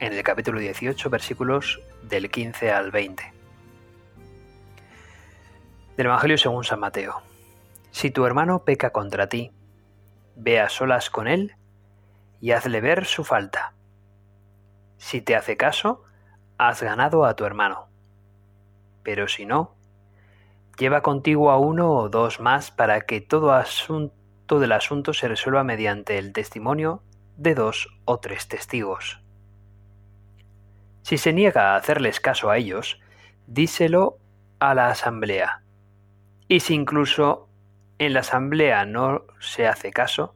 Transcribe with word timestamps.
en 0.00 0.12
el 0.12 0.22
capítulo 0.22 0.58
18, 0.58 1.10
versículos 1.10 1.80
del 2.02 2.30
15 2.30 2.70
al 2.70 2.90
20. 2.90 3.32
Del 5.96 6.06
Evangelio 6.06 6.38
según 6.38 6.64
San 6.64 6.80
Mateo. 6.80 7.22
Si 7.90 8.10
tu 8.10 8.26
hermano 8.26 8.64
peca 8.64 8.90
contra 8.90 9.28
ti, 9.28 9.52
ve 10.36 10.60
a 10.60 10.68
solas 10.68 11.10
con 11.10 11.28
él 11.28 11.54
y 12.40 12.50
hazle 12.50 12.80
ver 12.80 13.04
su 13.04 13.24
falta. 13.24 13.74
Si 14.98 15.20
te 15.20 15.36
hace 15.36 15.56
caso, 15.56 16.02
has 16.58 16.82
ganado 16.82 17.24
a 17.24 17.36
tu 17.36 17.44
hermano. 17.44 17.88
Pero 19.02 19.28
si 19.28 19.46
no, 19.46 19.76
lleva 20.78 21.02
contigo 21.02 21.50
a 21.50 21.58
uno 21.58 21.92
o 21.92 22.08
dos 22.08 22.40
más 22.40 22.70
para 22.70 23.02
que 23.02 23.20
todo 23.20 23.52
asunto 23.52 24.58
del 24.58 24.72
asunto 24.72 25.14
se 25.14 25.28
resuelva 25.28 25.62
mediante 25.62 26.18
el 26.18 26.32
testimonio 26.32 27.02
de 27.36 27.54
dos 27.54 27.88
o 28.04 28.18
tres 28.18 28.48
testigos. 28.48 29.23
Si 31.04 31.18
se 31.18 31.34
niega 31.34 31.72
a 31.74 31.76
hacerles 31.76 32.18
caso 32.18 32.48
a 32.48 32.56
ellos, 32.56 32.98
díselo 33.46 34.16
a 34.58 34.74
la 34.74 34.88
asamblea. 34.88 35.62
Y 36.48 36.60
si 36.60 36.72
incluso 36.72 37.46
en 37.98 38.14
la 38.14 38.20
asamblea 38.20 38.86
no 38.86 39.26
se 39.38 39.68
hace 39.68 39.92
caso, 39.92 40.34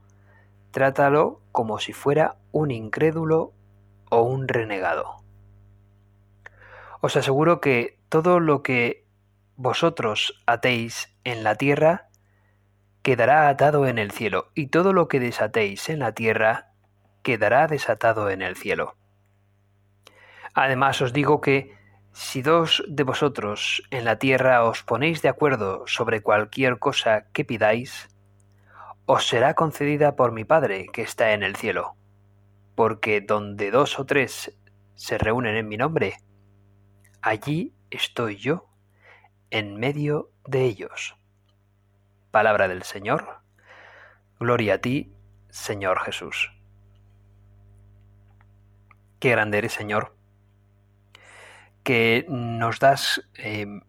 trátalo 0.71 1.41
como 1.53 1.79
si 1.79 1.95
fuera 1.95 2.37
un 2.53 2.71
incrédulo 2.71 3.55
o 4.11 4.21
un 4.21 4.47
renegado. 4.47 5.17
Os 7.01 7.17
aseguro 7.17 7.63
que 7.63 7.99
todo 8.11 8.39
lo 8.39 8.63
que 8.63 9.07
vosotros 9.57 10.43
atéis 10.45 11.17
en 11.25 11.45
la 11.45 11.55
tierra 11.55 12.11
quedará 13.01 13.49
atado 13.49 13.87
en 13.87 13.97
el 13.97 14.11
cielo, 14.11 14.51
y 14.55 14.67
todo 14.67 14.93
lo 14.93 15.09
que 15.09 15.19
desatéis 15.19 15.89
en 15.89 16.01
la 16.01 16.13
tierra 16.13 16.73
quedará 17.23 17.67
desatado 17.69 18.29
en 18.29 18.43
el 18.43 18.55
cielo. 18.55 18.97
Además 20.61 21.01
os 21.03 21.13
digo 21.13 21.41
que 21.41 21.73
si 22.11 22.43
dos 22.43 22.83
de 22.89 23.05
vosotros 23.05 23.81
en 23.93 24.05
la 24.05 24.19
tierra 24.19 24.65
os 24.65 24.83
ponéis 24.83 25.23
de 25.23 25.29
acuerdo 25.29 25.87
sobre 25.87 26.21
cualquier 26.21 26.81
cosa 26.81 27.31
que 27.33 27.45
pidáis, 27.45 28.09
os 29.07 29.29
será 29.29 29.55
concedida 29.55 30.17
por 30.17 30.33
mi 30.33 30.43
Padre 30.43 30.89
que 30.93 31.03
está 31.03 31.33
en 31.33 31.45
el 31.45 31.55
cielo. 31.55 31.95
Porque 32.75 33.21
donde 33.21 33.71
dos 33.71 34.01
o 34.01 34.05
tres 34.05 34.59
se 34.97 35.17
reúnen 35.17 35.55
en 35.55 35.69
mi 35.69 35.77
nombre, 35.77 36.17
allí 37.23 37.73
estoy 37.91 38.35
yo 38.35 38.67
en 39.51 39.77
medio 39.77 40.33
de 40.45 40.65
ellos. 40.65 41.15
Palabra 42.33 42.67
del 42.67 42.83
Señor. 42.83 43.43
Gloria 44.41 44.75
a 44.75 44.79
ti, 44.79 45.15
Señor 45.51 46.01
Jesús. 46.01 46.51
Qué 49.21 49.31
grande 49.31 49.59
eres, 49.59 49.73
Señor 49.73 50.18
que 51.89 52.27
nos 52.29 52.81
das 52.81 53.23
em, 53.37 53.81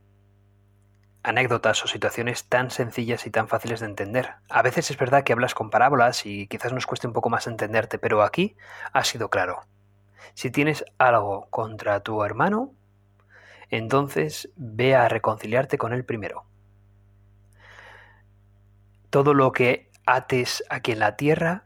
anécdotas 1.21 1.83
o 1.83 1.87
situaciones 1.89 2.47
tan 2.47 2.71
sencillas 2.71 3.27
y 3.27 3.29
tan 3.29 3.49
fáciles 3.49 3.81
de 3.81 3.87
entender. 3.87 4.35
A 4.47 4.61
veces 4.61 4.89
es 4.89 4.97
verdad 4.97 5.25
que 5.25 5.33
hablas 5.33 5.53
con 5.53 5.69
parábolas 5.69 6.25
y 6.25 6.47
quizás 6.47 6.71
nos 6.71 6.85
cueste 6.85 7.07
un 7.07 7.13
poco 7.13 7.29
más 7.29 7.45
entenderte, 7.45 7.99
pero 7.99 8.23
aquí 8.23 8.55
ha 8.93 9.03
sido 9.03 9.29
claro. 9.29 9.63
Si 10.33 10.49
tienes 10.49 10.85
algo 10.97 11.49
contra 11.49 11.99
tu 11.99 12.23
hermano, 12.23 12.71
entonces 13.69 14.49
ve 14.55 14.95
a 14.95 15.09
reconciliarte 15.09 15.77
con 15.77 15.91
él 15.91 16.05
primero. 16.05 16.45
Todo 19.09 19.33
lo 19.33 19.51
que 19.51 19.91
ates 20.05 20.63
aquí 20.69 20.93
en 20.93 20.99
la 20.99 21.17
tierra 21.17 21.65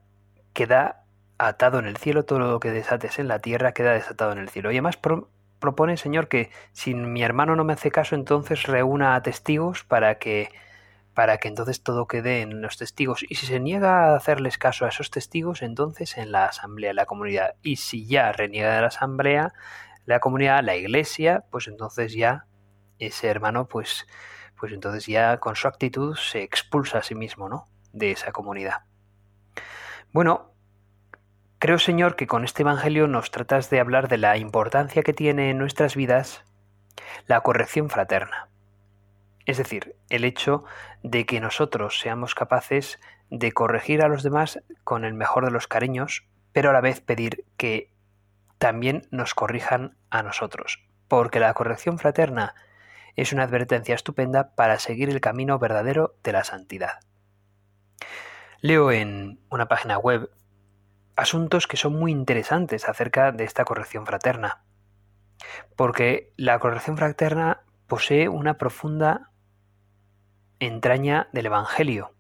queda 0.54 1.06
atado 1.38 1.78
en 1.78 1.86
el 1.86 1.98
cielo, 1.98 2.26
todo 2.26 2.40
lo 2.40 2.60
que 2.60 2.72
desates 2.72 3.20
en 3.20 3.28
la 3.28 3.38
tierra 3.38 3.74
queda 3.74 3.92
desatado 3.92 4.32
en 4.32 4.40
el 4.40 4.50
cielo. 4.50 4.72
Y 4.72 4.78
además 4.78 4.98
propone, 5.64 5.96
Señor, 5.96 6.28
que 6.28 6.52
si 6.74 6.94
mi 6.94 7.24
hermano 7.24 7.56
no 7.56 7.64
me 7.64 7.72
hace 7.72 7.90
caso, 7.90 8.16
entonces 8.16 8.64
reúna 8.64 9.16
a 9.16 9.24
testigos 9.24 9.86
para 9.86 10.20
que 10.20 10.50
para 11.14 11.38
que 11.38 11.48
entonces 11.48 11.82
todo 11.82 12.06
quede 12.06 12.42
en 12.42 12.62
los 12.62 12.76
testigos. 12.78 13.24
Y 13.30 13.36
si 13.36 13.46
se 13.46 13.62
niega 13.62 14.12
a 14.12 14.16
hacerles 14.18 14.58
caso 14.58 14.84
a 14.86 14.90
esos 14.90 15.10
testigos, 15.10 15.62
entonces 15.62 16.18
en 16.18 16.34
la 16.34 16.48
asamblea 16.48 16.90
de 16.90 16.96
la 16.96 17.06
comunidad. 17.06 17.56
Y 17.62 17.78
si 17.78 18.06
ya 18.08 18.34
reniega 18.34 18.76
de 18.76 18.82
la 18.82 18.88
asamblea, 18.88 19.54
la 20.06 20.20
comunidad, 20.20 20.64
la 20.64 20.76
iglesia, 20.76 21.46
pues 21.50 21.68
entonces 21.68 22.14
ya 22.14 22.46
ese 23.00 23.28
hermano, 23.28 23.68
pues, 23.70 24.06
pues 24.60 24.74
entonces 24.74 25.06
ya 25.06 25.38
con 25.38 25.56
su 25.56 25.70
actitud 25.70 26.16
se 26.16 26.44
expulsa 26.44 26.98
a 26.98 27.04
sí 27.04 27.16
mismo, 27.16 27.48
¿no? 27.48 27.68
De 27.94 28.12
esa 28.12 28.34
comunidad. 28.34 28.82
Bueno, 30.12 30.53
Creo, 31.64 31.80
Señor, 31.80 32.18
que 32.18 32.28
con 32.28 32.44
este 32.44 32.64
Evangelio 32.64 33.08
nos 33.08 33.32
tratas 33.32 33.70
de 33.70 33.80
hablar 33.80 34.10
de 34.10 34.18
la 34.18 34.36
importancia 34.36 35.02
que 35.02 35.14
tiene 35.14 35.50
en 35.50 35.58
nuestras 35.58 35.96
vidas 35.96 36.44
la 37.26 37.40
corrección 37.40 37.90
fraterna. 37.90 38.50
Es 39.46 39.60
decir, 39.60 39.96
el 40.10 40.26
hecho 40.26 40.66
de 41.04 41.26
que 41.26 41.40
nosotros 41.40 42.02
seamos 42.02 42.36
capaces 42.36 43.00
de 43.30 43.54
corregir 43.54 44.02
a 44.02 44.10
los 44.10 44.24
demás 44.24 44.60
con 44.84 45.06
el 45.06 45.14
mejor 45.14 45.46
de 45.46 45.52
los 45.52 45.70
cariños, 45.70 46.26
pero 46.52 46.72
a 46.72 46.74
la 46.74 46.82
vez 46.82 47.00
pedir 47.00 47.46
que 47.56 47.94
también 48.58 49.08
nos 49.10 49.34
corrijan 49.34 49.96
a 50.10 50.22
nosotros, 50.22 50.84
porque 51.08 51.40
la 51.40 51.54
corrección 51.54 51.98
fraterna 51.98 52.56
es 53.16 53.32
una 53.32 53.44
advertencia 53.44 53.96
estupenda 53.96 54.54
para 54.54 54.80
seguir 54.80 55.10
el 55.10 55.22
camino 55.22 55.60
verdadero 55.60 56.14
de 56.24 56.34
la 56.34 56.44
santidad. 56.44 57.00
Leo 58.60 58.92
en 58.92 59.40
una 59.50 59.70
página 59.70 59.98
web 59.98 60.30
asuntos 61.16 61.68
que 61.68 61.78
son 61.78 61.94
muy 61.94 62.12
interesantes 62.12 62.88
acerca 62.88 63.32
de 63.32 63.44
esta 63.44 63.66
corrección 63.66 64.06
fraterna. 64.06 64.64
Porque 65.76 66.32
la 66.38 66.60
corrección 66.60 66.98
fraterna 66.98 67.64
posee 67.88 68.30
una 68.30 68.58
profunda 68.58 69.32
entraña 70.60 71.28
del 71.34 71.48
Evangelio. 71.48 72.14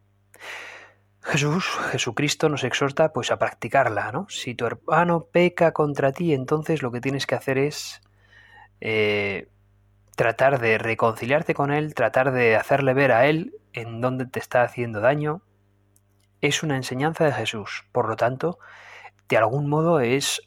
Jesús, 1.22 1.66
Jesucristo 1.92 2.50
nos 2.50 2.66
exhorta 2.66 3.14
pues 3.14 3.32
a 3.32 3.40
practicarla, 3.40 4.12
¿no? 4.12 4.28
Si 4.30 4.56
tu 4.56 4.66
hermano 4.66 5.28
peca 5.32 5.72
contra 5.72 6.12
ti, 6.12 6.34
entonces 6.34 6.82
lo 6.82 6.92
que 6.92 7.00
tienes 7.00 7.26
que 7.26 7.36
hacer 7.36 7.58
es 7.58 8.02
eh, 8.82 9.48
tratar 10.18 10.60
de 10.60 10.78
reconciliarte 10.78 11.54
con 11.54 11.72
él, 11.72 11.96
tratar 11.96 12.34
de 12.34 12.58
hacerle 12.58 12.94
ver 12.94 13.14
a 13.14 13.26
él 13.28 13.56
en 13.72 14.02
dónde 14.02 14.26
te 14.26 14.40
está 14.40 14.64
haciendo 14.64 15.00
daño, 15.00 15.42
es 16.44 16.62
una 16.62 16.76
enseñanza 16.76 17.24
de 17.24 17.32
Jesús. 17.32 17.86
Por 17.94 18.10
lo 18.10 18.18
tanto, 18.18 18.60
de 19.30 19.38
algún 19.38 19.70
modo 19.70 20.02
es 20.02 20.42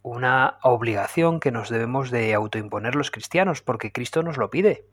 una 0.00 0.58
obligación 0.62 1.40
que 1.40 1.52
nos 1.52 1.68
debemos 1.68 2.10
de 2.10 2.32
autoimponer 2.32 2.94
los 2.94 3.10
cristianos, 3.10 3.60
porque 3.60 3.92
Cristo 3.92 4.22
nos 4.22 4.38
lo 4.38 4.48
pide. 4.48 4.86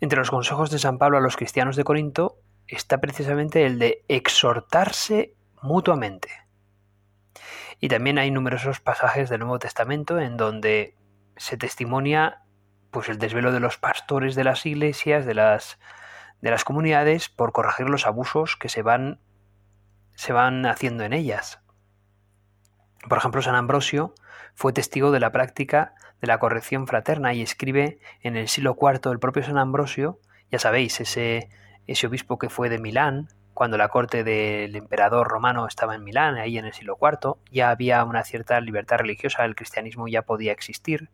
Entre 0.00 0.18
los 0.18 0.30
consejos 0.30 0.72
de 0.72 0.80
San 0.80 0.98
Pablo 0.98 1.18
a 1.18 1.20
los 1.20 1.36
cristianos 1.36 1.76
de 1.76 1.84
Corinto 1.84 2.40
está 2.66 2.98
precisamente 2.98 3.64
el 3.66 3.78
de 3.78 4.04
exhortarse 4.08 5.36
mutuamente. 5.62 6.30
Y 7.78 7.86
también 7.86 8.18
hay 8.18 8.32
numerosos 8.32 8.80
pasajes 8.80 9.30
del 9.30 9.40
Nuevo 9.40 9.60
Testamento 9.60 10.18
en 10.18 10.36
donde 10.36 10.96
se 11.36 11.56
testimonia 11.56 12.42
pues 12.90 13.08
el 13.08 13.20
desvelo 13.20 13.52
de 13.52 13.60
los 13.60 13.78
pastores 13.78 14.34
de 14.34 14.42
las 14.42 14.66
iglesias, 14.66 15.24
de 15.24 15.34
las 15.34 15.78
de 16.42 16.50
las 16.50 16.64
comunidades 16.64 17.30
por 17.30 17.52
corregir 17.52 17.88
los 17.88 18.06
abusos 18.06 18.56
que 18.56 18.68
se 18.68 18.82
van, 18.82 19.20
se 20.14 20.32
van 20.32 20.66
haciendo 20.66 21.04
en 21.04 21.14
ellas. 21.14 21.60
Por 23.08 23.16
ejemplo, 23.16 23.40
San 23.40 23.54
Ambrosio 23.54 24.14
fue 24.54 24.72
testigo 24.72 25.10
de 25.12 25.20
la 25.20 25.32
práctica 25.32 25.94
de 26.20 26.26
la 26.26 26.38
corrección 26.38 26.86
fraterna 26.86 27.32
y 27.32 27.42
escribe 27.42 27.98
en 28.20 28.36
el 28.36 28.48
siglo 28.48 28.76
IV 28.80 29.10
el 29.10 29.18
propio 29.18 29.42
San 29.42 29.58
Ambrosio, 29.58 30.20
ya 30.50 30.58
sabéis, 30.58 31.00
ese, 31.00 31.48
ese 31.86 32.06
obispo 32.06 32.38
que 32.38 32.48
fue 32.48 32.68
de 32.68 32.78
Milán, 32.78 33.28
cuando 33.54 33.76
la 33.76 33.88
corte 33.88 34.24
del 34.24 34.74
emperador 34.76 35.28
romano 35.28 35.66
estaba 35.66 35.94
en 35.94 36.04
Milán, 36.04 36.36
ahí 36.36 36.58
en 36.58 36.64
el 36.64 36.72
siglo 36.72 36.96
IV, 37.00 37.36
ya 37.50 37.70
había 37.70 38.04
una 38.04 38.24
cierta 38.24 38.60
libertad 38.60 38.98
religiosa, 38.98 39.44
el 39.44 39.54
cristianismo 39.54 40.08
ya 40.08 40.22
podía 40.22 40.52
existir, 40.52 41.10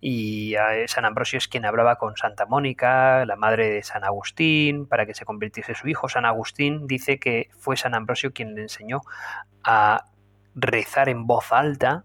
y 0.00 0.54
San 0.86 1.04
Ambrosio 1.04 1.38
es 1.38 1.48
quien 1.48 1.66
hablaba 1.66 1.96
con 1.96 2.16
Santa 2.16 2.46
Mónica, 2.46 3.24
la 3.26 3.36
madre 3.36 3.70
de 3.70 3.82
San 3.82 4.04
Agustín, 4.04 4.86
para 4.86 5.06
que 5.06 5.14
se 5.14 5.24
convirtiese 5.24 5.74
su 5.74 5.88
hijo. 5.88 6.08
San 6.08 6.24
Agustín 6.24 6.86
dice 6.86 7.18
que 7.18 7.50
fue 7.58 7.76
San 7.76 7.94
Ambrosio 7.94 8.32
quien 8.32 8.54
le 8.54 8.62
enseñó 8.62 9.02
a 9.62 10.04
rezar 10.54 11.08
en 11.08 11.26
voz 11.26 11.52
alta 11.52 12.04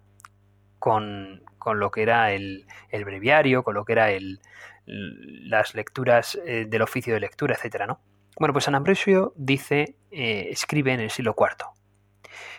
con, 0.80 1.44
lo 1.66 1.92
que 1.92 2.04
era 2.04 2.32
el, 2.32 2.66
breviario, 2.92 3.64
con 3.64 3.76
lo 3.76 3.86
que 3.86 3.94
era 3.94 4.12
el, 4.12 4.40
las 4.86 5.74
lecturas 5.74 6.38
eh, 6.46 6.66
del 6.68 6.82
oficio 6.82 7.14
de 7.14 7.20
lectura, 7.20 7.56
etcétera, 7.56 7.88
¿no? 7.88 8.00
Bueno, 8.38 8.54
pues 8.54 8.66
San 8.66 8.76
Ambrosio 8.76 9.34
dice, 9.38 9.96
eh, 10.12 10.48
escribe 10.52 10.94
en 10.94 11.00
el 11.00 11.10
siglo 11.10 11.36
IV, 11.38 11.66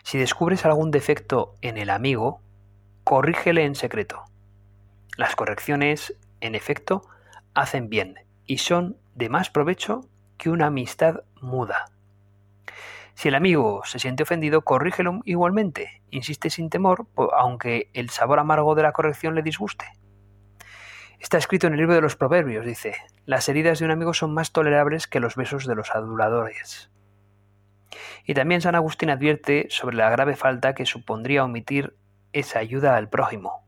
si 0.03 0.19
descubres 0.19 0.65
algún 0.65 0.91
defecto 0.91 1.55
en 1.61 1.77
el 1.77 1.91
amigo, 1.91 2.41
corrígele 3.05 3.65
en 3.65 3.75
secreto. 3.75 4.25
Las 5.17 5.35
correcciones, 5.35 6.15
en 6.41 6.55
efecto, 6.55 7.03
hacen 7.55 7.89
bien 7.89 8.17
y 8.45 8.59
son 8.59 8.99
de 9.15 9.29
más 9.29 9.51
provecho 9.51 10.03
que 10.37 10.51
una 10.51 10.67
amistad 10.67 11.23
muda. 11.41 11.87
Si 13.15 13.29
el 13.29 13.35
amigo 13.35 13.81
se 13.87 13.99
siente 13.99 14.25
ofendido, 14.25 14.61
corrígelo 14.61 15.21
igualmente. 15.25 16.03
Insiste 16.11 16.51
sin 16.51 16.69
temor, 16.69 17.07
aunque 17.33 17.89
el 17.95 18.11
sabor 18.11 18.39
amargo 18.39 18.75
de 18.75 18.83
la 18.83 18.93
corrección 18.93 19.35
le 19.35 19.43
disguste. 19.43 19.87
Está 21.19 21.39
escrito 21.39 21.67
en 21.67 21.73
el 21.73 21.79
libro 21.79 21.95
de 21.95 22.03
los 22.03 22.15
Proverbios, 22.15 22.67
dice, 22.67 22.95
las 23.25 23.49
heridas 23.49 23.79
de 23.79 23.87
un 23.87 23.91
amigo 23.91 24.13
son 24.13 24.35
más 24.35 24.53
tolerables 24.53 25.07
que 25.07 25.19
los 25.19 25.35
besos 25.35 25.67
de 25.67 25.75
los 25.75 25.95
aduladores. 25.95 26.91
Y 28.27 28.35
también 28.35 28.61
San 28.61 28.75
Agustín 28.75 29.09
advierte 29.09 29.67
sobre 29.71 29.97
la 29.97 30.11
grave 30.11 30.37
falta 30.37 30.75
que 30.75 30.85
supondría 30.85 31.43
omitir 31.43 31.97
esa 32.35 32.59
ayuda 32.59 32.97
al 32.97 33.09
prójimo. 33.09 33.66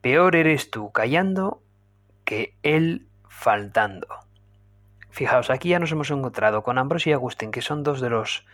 Peor 0.00 0.36
eres 0.36 0.70
tú 0.70 0.92
callando 0.92 1.62
que 2.24 2.56
él 2.62 3.08
faltando. 3.28 4.06
Fijaos, 5.10 5.50
aquí 5.50 5.70
ya 5.70 5.78
nos 5.78 5.90
hemos 5.90 6.10
encontrado 6.10 6.62
con 6.62 6.78
Ambrosio 6.78 7.10
y 7.10 7.14
Agustín, 7.14 7.50
que 7.50 7.62
son 7.62 7.82
dos 7.82 8.00
de 8.00 8.10
los, 8.10 8.46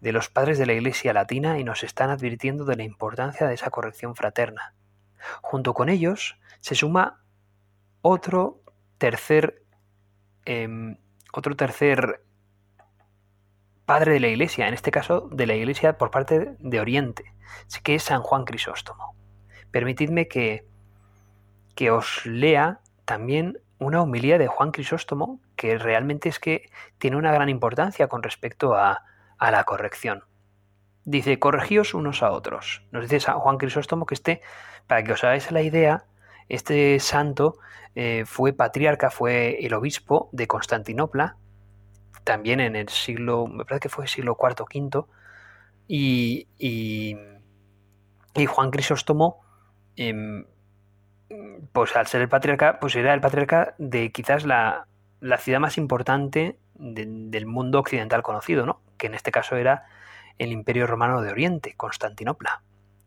de 0.00 0.12
los 0.12 0.28
padres 0.28 0.58
de 0.58 0.66
la 0.66 0.72
Iglesia 0.72 1.12
latina 1.12 1.58
y 1.58 1.64
nos 1.64 1.82
están 1.82 2.10
advirtiendo 2.10 2.64
de 2.64 2.76
la 2.76 2.84
importancia 2.84 3.46
de 3.46 3.54
esa 3.54 3.70
corrección 3.70 4.16
fraterna. 4.16 4.74
Junto 5.42 5.74
con 5.74 5.88
ellos 5.88 6.38
se 6.60 6.74
suma 6.74 7.22
otro 8.02 8.62
tercer, 8.98 9.62
em, 10.44 10.96
otro 11.32 11.56
tercer 11.56 12.22
padre 13.84 14.12
de 14.14 14.20
la 14.20 14.28
Iglesia, 14.28 14.68
en 14.68 14.74
este 14.74 14.90
caso 14.90 15.28
de 15.32 15.46
la 15.46 15.54
Iglesia 15.54 15.98
por 15.98 16.10
parte 16.10 16.56
de 16.58 16.80
Oriente, 16.80 17.24
que 17.82 17.94
es 17.94 18.02
San 18.02 18.22
Juan 18.22 18.44
Crisóstomo. 18.44 19.14
Permitidme 19.70 20.28
que, 20.28 20.66
que 21.76 21.92
os 21.92 22.26
lea 22.26 22.80
también 23.04 23.60
una 23.78 24.02
homilía 24.02 24.38
de 24.38 24.48
Juan 24.48 24.72
Crisóstomo 24.72 25.40
que 25.54 25.78
realmente 25.78 26.28
es 26.28 26.40
que 26.40 26.70
tiene 26.98 27.16
una 27.16 27.30
gran 27.30 27.48
importancia 27.48 28.08
con 28.08 28.22
respecto 28.22 28.74
a, 28.74 29.04
la 29.38 29.64
corrección. 29.64 30.24
Dice, 31.04 31.38
corregíos 31.38 31.94
unos 31.94 32.22
a 32.22 32.32
otros. 32.32 32.82
Nos 32.90 33.02
dice 33.04 33.20
San 33.20 33.38
Juan 33.38 33.58
Crisóstomo 33.58 34.06
que 34.06 34.14
este, 34.14 34.40
para 34.86 35.04
que 35.04 35.12
os 35.12 35.22
hagáis 35.22 35.52
la 35.52 35.62
idea, 35.62 36.04
este 36.48 36.98
santo 36.98 37.58
eh, 37.94 38.24
fue 38.26 38.54
patriarca, 38.54 39.10
fue 39.10 39.58
el 39.64 39.74
obispo 39.74 40.30
de 40.32 40.46
Constantinopla, 40.46 41.36
también 42.24 42.60
en 42.60 42.74
el 42.74 42.88
siglo, 42.88 43.46
me 43.46 43.64
parece 43.64 43.82
que 43.82 43.88
fue 43.88 44.04
el 44.04 44.10
siglo 44.10 44.36
IV 44.40 44.64
V, 44.64 45.06
y, 45.86 46.48
y, 46.58 47.16
Juan 48.46 48.70
Crisóstomo 48.70 49.40
em, 49.94 50.44
pues 51.72 51.96
al 51.96 52.06
ser 52.06 52.22
el 52.22 52.28
patriarca, 52.28 52.78
pues 52.80 52.94
era 52.96 53.14
el 53.14 53.20
patriarca 53.20 53.74
de 53.78 54.12
quizás 54.12 54.44
la, 54.44 54.86
ciudad 55.38 55.60
más 55.60 55.78
importante 55.78 56.58
del 56.74 57.46
mundo 57.46 57.80
occidental 57.80 58.22
conocido, 58.22 58.66
¿no? 58.66 58.80
Que 58.98 59.06
en 59.06 59.14
este 59.14 59.30
caso 59.30 59.56
era 59.56 59.86
el 60.38 60.52
Imperio 60.52 60.86
Romano 60.86 61.22
de 61.22 61.30
Oriente, 61.30 61.74
Constantinopla. 61.76 62.62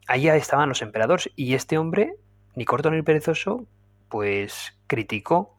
Allá 0.07 0.36
estaban 0.36 0.69
los 0.69 0.81
emperadores 0.81 1.30
y 1.36 1.54
este 1.54 1.77
hombre, 1.77 2.16
ni 2.56 2.66
corto 2.66 2.89
ni 2.89 3.01
perezoso, 3.04 3.66
pues 4.10 4.77
criticó 4.88 5.56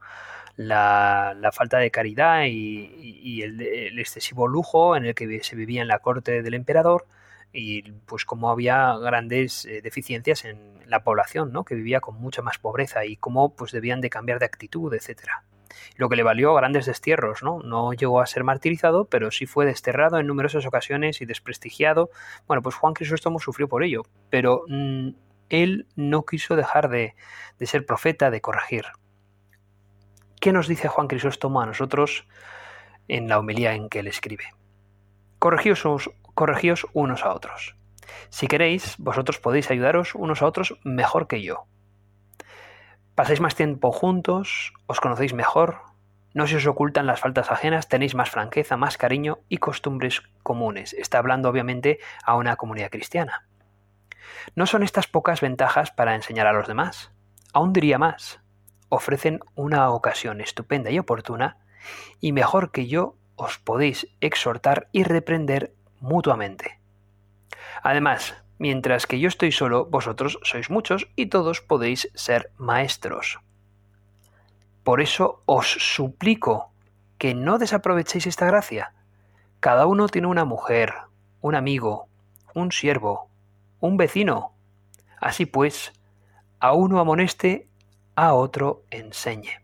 la, 0.56 1.50
falta 1.52 1.78
de 1.78 1.90
caridad 1.90 2.44
y, 2.46 3.42
el, 3.42 3.98
excesivo 3.98 4.48
lujo 4.48 4.96
en 4.96 5.06
el 5.06 5.14
que 5.14 5.42
se 5.42 5.56
vivía 5.56 5.82
en 5.82 5.88
la 5.88 6.00
corte 6.00 6.42
del 6.42 6.54
emperador 6.54 7.06
y 7.52 7.90
pues 7.92 8.24
como 8.24 8.50
había 8.50 8.96
grandes 8.98 9.64
eh, 9.64 9.80
deficiencias 9.82 10.44
en 10.44 10.80
la 10.86 11.02
población, 11.02 11.52
¿no? 11.52 11.64
que 11.64 11.74
vivía 11.74 12.00
con 12.00 12.16
mucha 12.16 12.42
más 12.42 12.58
pobreza 12.58 13.04
y 13.04 13.16
cómo 13.16 13.54
pues 13.54 13.72
debían 13.72 14.00
de 14.00 14.10
cambiar 14.10 14.38
de 14.38 14.46
actitud, 14.46 14.92
etcétera. 14.92 15.44
Lo 15.96 16.08
que 16.08 16.16
le 16.16 16.22
valió 16.22 16.54
grandes 16.54 16.86
destierros, 16.86 17.42
¿no? 17.42 17.60
No 17.60 17.92
llegó 17.92 18.20
a 18.20 18.26
ser 18.26 18.42
martirizado, 18.42 19.04
pero 19.04 19.30
sí 19.30 19.46
fue 19.46 19.66
desterrado 19.66 20.18
en 20.18 20.26
numerosas 20.26 20.66
ocasiones 20.66 21.20
y 21.20 21.26
desprestigiado. 21.26 22.10
Bueno, 22.46 22.60
pues 22.62 22.74
Juan 22.74 22.94
Crisóstomo 22.94 23.38
sufrió 23.38 23.68
por 23.68 23.84
ello, 23.84 24.02
pero 24.30 24.64
mm, 24.66 25.10
él 25.48 25.86
no 25.94 26.24
quiso 26.24 26.56
dejar 26.56 26.88
de, 26.88 27.14
de 27.58 27.66
ser 27.66 27.86
profeta, 27.86 28.30
de 28.30 28.40
corregir. 28.40 28.86
¿Qué 30.40 30.52
nos 30.52 30.66
dice 30.66 30.88
Juan 30.88 31.06
Crisóstomo 31.06 31.60
a 31.60 31.66
nosotros 31.66 32.26
en 33.08 33.28
la 33.28 33.38
homilía 33.38 33.74
en 33.74 33.88
que 33.88 34.00
él 34.00 34.08
escribe? 34.08 34.44
Corregíos 35.38 35.84
corregíos 36.40 36.86
unos 36.94 37.22
a 37.22 37.34
otros. 37.34 37.76
Si 38.30 38.46
queréis, 38.46 38.94
vosotros 38.96 39.38
podéis 39.38 39.70
ayudaros 39.70 40.14
unos 40.14 40.40
a 40.40 40.46
otros 40.46 40.78
mejor 40.84 41.26
que 41.26 41.42
yo. 41.42 41.66
Pasáis 43.14 43.42
más 43.42 43.54
tiempo 43.54 43.92
juntos, 43.92 44.72
os 44.86 45.00
conocéis 45.00 45.34
mejor, 45.34 45.82
no 46.32 46.46
se 46.46 46.56
os 46.56 46.66
ocultan 46.66 47.06
las 47.06 47.20
faltas 47.20 47.50
ajenas, 47.50 47.88
tenéis 47.90 48.14
más 48.14 48.30
franqueza, 48.30 48.78
más 48.78 48.96
cariño 48.96 49.40
y 49.50 49.58
costumbres 49.58 50.22
comunes. 50.42 50.94
Está 50.94 51.18
hablando 51.18 51.50
obviamente 51.50 51.98
a 52.24 52.36
una 52.36 52.56
comunidad 52.56 52.88
cristiana. 52.88 53.46
¿No 54.54 54.64
son 54.64 54.82
estas 54.82 55.06
pocas 55.06 55.42
ventajas 55.42 55.90
para 55.90 56.14
enseñar 56.14 56.46
a 56.46 56.54
los 56.54 56.66
demás? 56.66 57.12
Aún 57.52 57.74
diría 57.74 57.98
más. 57.98 58.40
Ofrecen 58.88 59.40
una 59.54 59.90
ocasión 59.90 60.40
estupenda 60.40 60.90
y 60.90 60.98
oportuna, 60.98 61.58
y 62.18 62.32
mejor 62.32 62.70
que 62.70 62.86
yo 62.86 63.16
os 63.36 63.58
podéis 63.58 64.06
exhortar 64.22 64.88
y 64.90 65.02
reprender 65.04 65.74
mutuamente. 66.00 66.80
Además, 67.82 68.34
mientras 68.58 69.06
que 69.06 69.20
yo 69.20 69.28
estoy 69.28 69.52
solo, 69.52 69.86
vosotros 69.86 70.38
sois 70.42 70.70
muchos 70.70 71.08
y 71.16 71.26
todos 71.26 71.60
podéis 71.60 72.10
ser 72.14 72.50
maestros. 72.58 73.40
Por 74.82 75.00
eso 75.00 75.42
os 75.46 75.66
suplico 75.66 76.72
que 77.18 77.34
no 77.34 77.58
desaprovechéis 77.58 78.26
esta 78.26 78.46
gracia. 78.46 78.92
Cada 79.60 79.86
uno 79.86 80.08
tiene 80.08 80.26
una 80.26 80.44
mujer, 80.44 80.94
un 81.42 81.54
amigo, 81.54 82.08
un 82.54 82.72
siervo, 82.72 83.28
un 83.78 83.96
vecino. 83.96 84.52
Así 85.20 85.44
pues, 85.44 85.92
a 86.60 86.72
uno 86.72 86.98
amoneste, 86.98 87.68
a 88.14 88.32
otro 88.34 88.84
enseñe. 88.90 89.60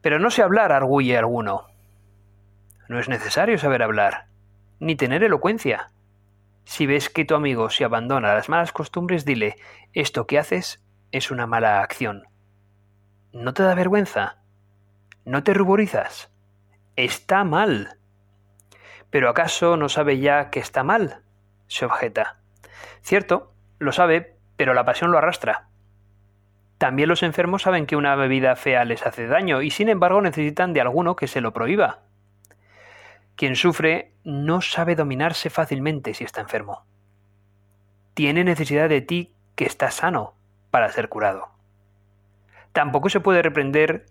Pero 0.00 0.18
no 0.18 0.30
sé 0.30 0.42
hablar, 0.42 0.72
arguye 0.72 1.16
alguno. 1.16 1.66
No 2.88 2.98
es 2.98 3.08
necesario 3.08 3.56
saber 3.56 3.84
hablar 3.84 4.31
ni 4.82 4.96
tener 4.96 5.22
elocuencia. 5.22 5.92
Si 6.64 6.86
ves 6.86 7.08
que 7.08 7.24
tu 7.24 7.36
amigo 7.36 7.70
se 7.70 7.84
abandona 7.84 8.32
a 8.32 8.34
las 8.34 8.48
malas 8.48 8.72
costumbres, 8.72 9.24
dile, 9.24 9.54
esto 9.92 10.26
que 10.26 10.40
haces 10.40 10.84
es 11.12 11.30
una 11.30 11.46
mala 11.46 11.82
acción. 11.82 12.24
¿No 13.32 13.54
te 13.54 13.62
da 13.62 13.76
vergüenza? 13.76 14.42
¿No 15.24 15.44
te 15.44 15.54
ruborizas? 15.54 16.32
Está 16.96 17.44
mal. 17.44 17.96
¿Pero 19.08 19.28
acaso 19.30 19.76
no 19.76 19.88
sabe 19.88 20.18
ya 20.18 20.50
que 20.50 20.58
está 20.58 20.82
mal? 20.82 21.22
se 21.68 21.84
objeta. 21.84 22.40
Cierto, 23.02 23.54
lo 23.78 23.92
sabe, 23.92 24.36
pero 24.56 24.74
la 24.74 24.84
pasión 24.84 25.12
lo 25.12 25.18
arrastra. 25.18 25.68
También 26.78 27.08
los 27.08 27.22
enfermos 27.22 27.62
saben 27.62 27.86
que 27.86 27.94
una 27.94 28.16
bebida 28.16 28.56
fea 28.56 28.84
les 28.84 29.06
hace 29.06 29.28
daño 29.28 29.62
y 29.62 29.70
sin 29.70 29.88
embargo 29.88 30.20
necesitan 30.20 30.72
de 30.72 30.80
alguno 30.80 31.14
que 31.14 31.28
se 31.28 31.40
lo 31.40 31.52
prohíba. 31.52 32.00
Quien 33.36 33.56
sufre 33.56 34.12
no 34.24 34.60
sabe 34.60 34.94
dominarse 34.94 35.50
fácilmente 35.50 36.14
si 36.14 36.24
está 36.24 36.40
enfermo. 36.40 36.84
Tiene 38.14 38.44
necesidad 38.44 38.88
de 38.88 39.00
ti 39.00 39.34
que 39.54 39.64
está 39.64 39.90
sano 39.90 40.34
para 40.70 40.90
ser 40.90 41.08
curado. 41.08 41.48
Tampoco 42.72 43.08
se 43.08 43.20
puede 43.20 43.42
reprender, 43.42 44.06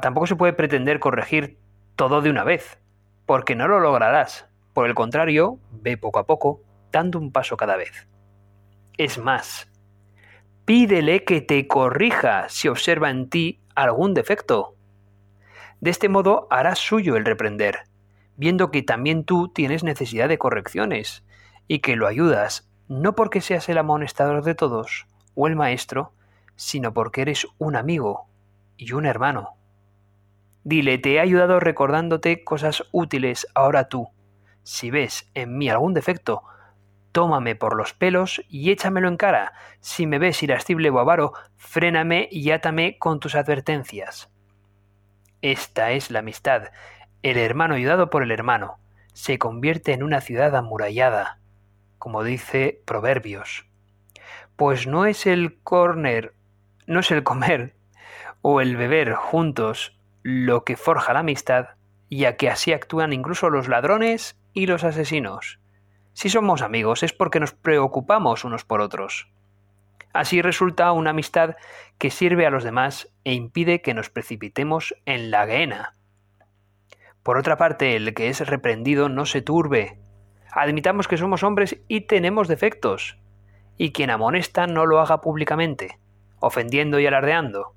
tampoco 0.00 0.26
se 0.26 0.36
puede 0.36 0.52
pretender 0.52 1.00
corregir 1.00 1.58
todo 1.96 2.20
de 2.20 2.30
una 2.30 2.44
vez, 2.44 2.78
porque 3.26 3.56
no 3.56 3.68
lo 3.68 3.80
lograrás. 3.80 4.48
Por 4.72 4.86
el 4.86 4.94
contrario, 4.94 5.58
ve 5.70 5.96
poco 5.96 6.18
a 6.18 6.26
poco, 6.26 6.62
dando 6.90 7.18
un 7.18 7.32
paso 7.32 7.56
cada 7.56 7.76
vez. 7.76 8.08
Es 8.96 9.18
más, 9.18 9.70
pídele 10.64 11.24
que 11.24 11.40
te 11.40 11.66
corrija 11.66 12.48
si 12.48 12.68
observa 12.68 13.10
en 13.10 13.28
ti 13.28 13.60
algún 13.74 14.14
defecto. 14.14 14.76
De 15.80 15.90
este 15.90 16.08
modo 16.08 16.46
harás 16.50 16.78
suyo 16.78 17.16
el 17.16 17.24
reprender, 17.24 17.80
viendo 18.42 18.72
que 18.72 18.82
también 18.82 19.22
tú 19.22 19.52
tienes 19.54 19.84
necesidad 19.84 20.28
de 20.28 20.36
correcciones 20.36 21.22
y 21.68 21.78
que 21.78 21.94
lo 21.94 22.08
ayudas 22.08 22.68
no 22.88 23.14
porque 23.14 23.40
seas 23.40 23.68
el 23.68 23.78
amonestador 23.78 24.42
de 24.42 24.56
todos 24.56 25.06
o 25.36 25.46
el 25.46 25.54
maestro, 25.54 26.12
sino 26.56 26.92
porque 26.92 27.22
eres 27.22 27.46
un 27.58 27.76
amigo 27.76 28.26
y 28.76 28.94
un 28.94 29.06
hermano. 29.06 29.50
Dile, 30.64 30.98
te 30.98 31.12
he 31.12 31.20
ayudado 31.20 31.60
recordándote 31.60 32.42
cosas 32.42 32.82
útiles, 32.90 33.46
ahora 33.54 33.88
tú, 33.88 34.08
si 34.64 34.90
ves 34.90 35.30
en 35.34 35.56
mí 35.56 35.68
algún 35.68 35.94
defecto, 35.94 36.42
tómame 37.12 37.54
por 37.54 37.76
los 37.76 37.94
pelos 37.94 38.42
y 38.48 38.72
échamelo 38.72 39.06
en 39.06 39.18
cara. 39.18 39.52
Si 39.78 40.04
me 40.08 40.18
ves 40.18 40.42
irascible 40.42 40.90
o 40.90 40.98
avaro, 40.98 41.32
fréname 41.54 42.28
y 42.28 42.50
átame 42.50 42.98
con 42.98 43.20
tus 43.20 43.36
advertencias. 43.36 44.32
Esta 45.42 45.92
es 45.92 46.10
la 46.10 46.18
amistad. 46.18 46.70
El 47.22 47.36
hermano 47.36 47.74
ayudado 47.74 48.10
por 48.10 48.24
el 48.24 48.32
hermano 48.32 48.78
se 49.12 49.38
convierte 49.38 49.92
en 49.92 50.02
una 50.02 50.20
ciudad 50.20 50.56
amurallada, 50.56 51.38
como 52.00 52.24
dice 52.24 52.80
Proverbios. 52.84 53.64
Pues 54.56 54.88
no 54.88 55.06
es 55.06 55.26
el 55.26 55.56
corner, 55.62 56.34
no 56.88 56.98
es 56.98 57.12
el 57.12 57.22
comer 57.22 57.76
o 58.40 58.60
el 58.60 58.76
beber 58.76 59.14
juntos 59.14 59.96
lo 60.24 60.64
que 60.64 60.76
forja 60.76 61.12
la 61.12 61.20
amistad, 61.20 61.68
ya 62.10 62.36
que 62.36 62.50
así 62.50 62.72
actúan 62.72 63.12
incluso 63.12 63.50
los 63.50 63.68
ladrones 63.68 64.36
y 64.52 64.66
los 64.66 64.82
asesinos. 64.82 65.60
Si 66.14 66.28
somos 66.28 66.60
amigos 66.60 67.04
es 67.04 67.12
porque 67.12 67.38
nos 67.38 67.52
preocupamos 67.52 68.44
unos 68.44 68.64
por 68.64 68.80
otros. 68.80 69.28
Así 70.12 70.42
resulta 70.42 70.90
una 70.90 71.10
amistad 71.10 71.54
que 71.98 72.10
sirve 72.10 72.46
a 72.46 72.50
los 72.50 72.64
demás 72.64 73.08
e 73.22 73.32
impide 73.32 73.80
que 73.80 73.94
nos 73.94 74.10
precipitemos 74.10 74.96
en 75.06 75.30
la 75.30 75.46
guena. 75.46 75.94
Por 77.22 77.38
otra 77.38 77.56
parte, 77.56 77.94
el 77.94 78.14
que 78.14 78.28
es 78.28 78.46
reprendido 78.46 79.08
no 79.08 79.26
se 79.26 79.42
turbe. 79.42 79.98
Admitamos 80.50 81.06
que 81.06 81.16
somos 81.16 81.42
hombres 81.42 81.78
y 81.86 82.02
tenemos 82.02 82.48
defectos. 82.48 83.18
Y 83.78 83.92
quien 83.92 84.10
amonesta 84.10 84.66
no 84.66 84.86
lo 84.86 85.00
haga 85.00 85.20
públicamente, 85.20 85.98
ofendiendo 86.40 86.98
y 86.98 87.06
alardeando, 87.06 87.74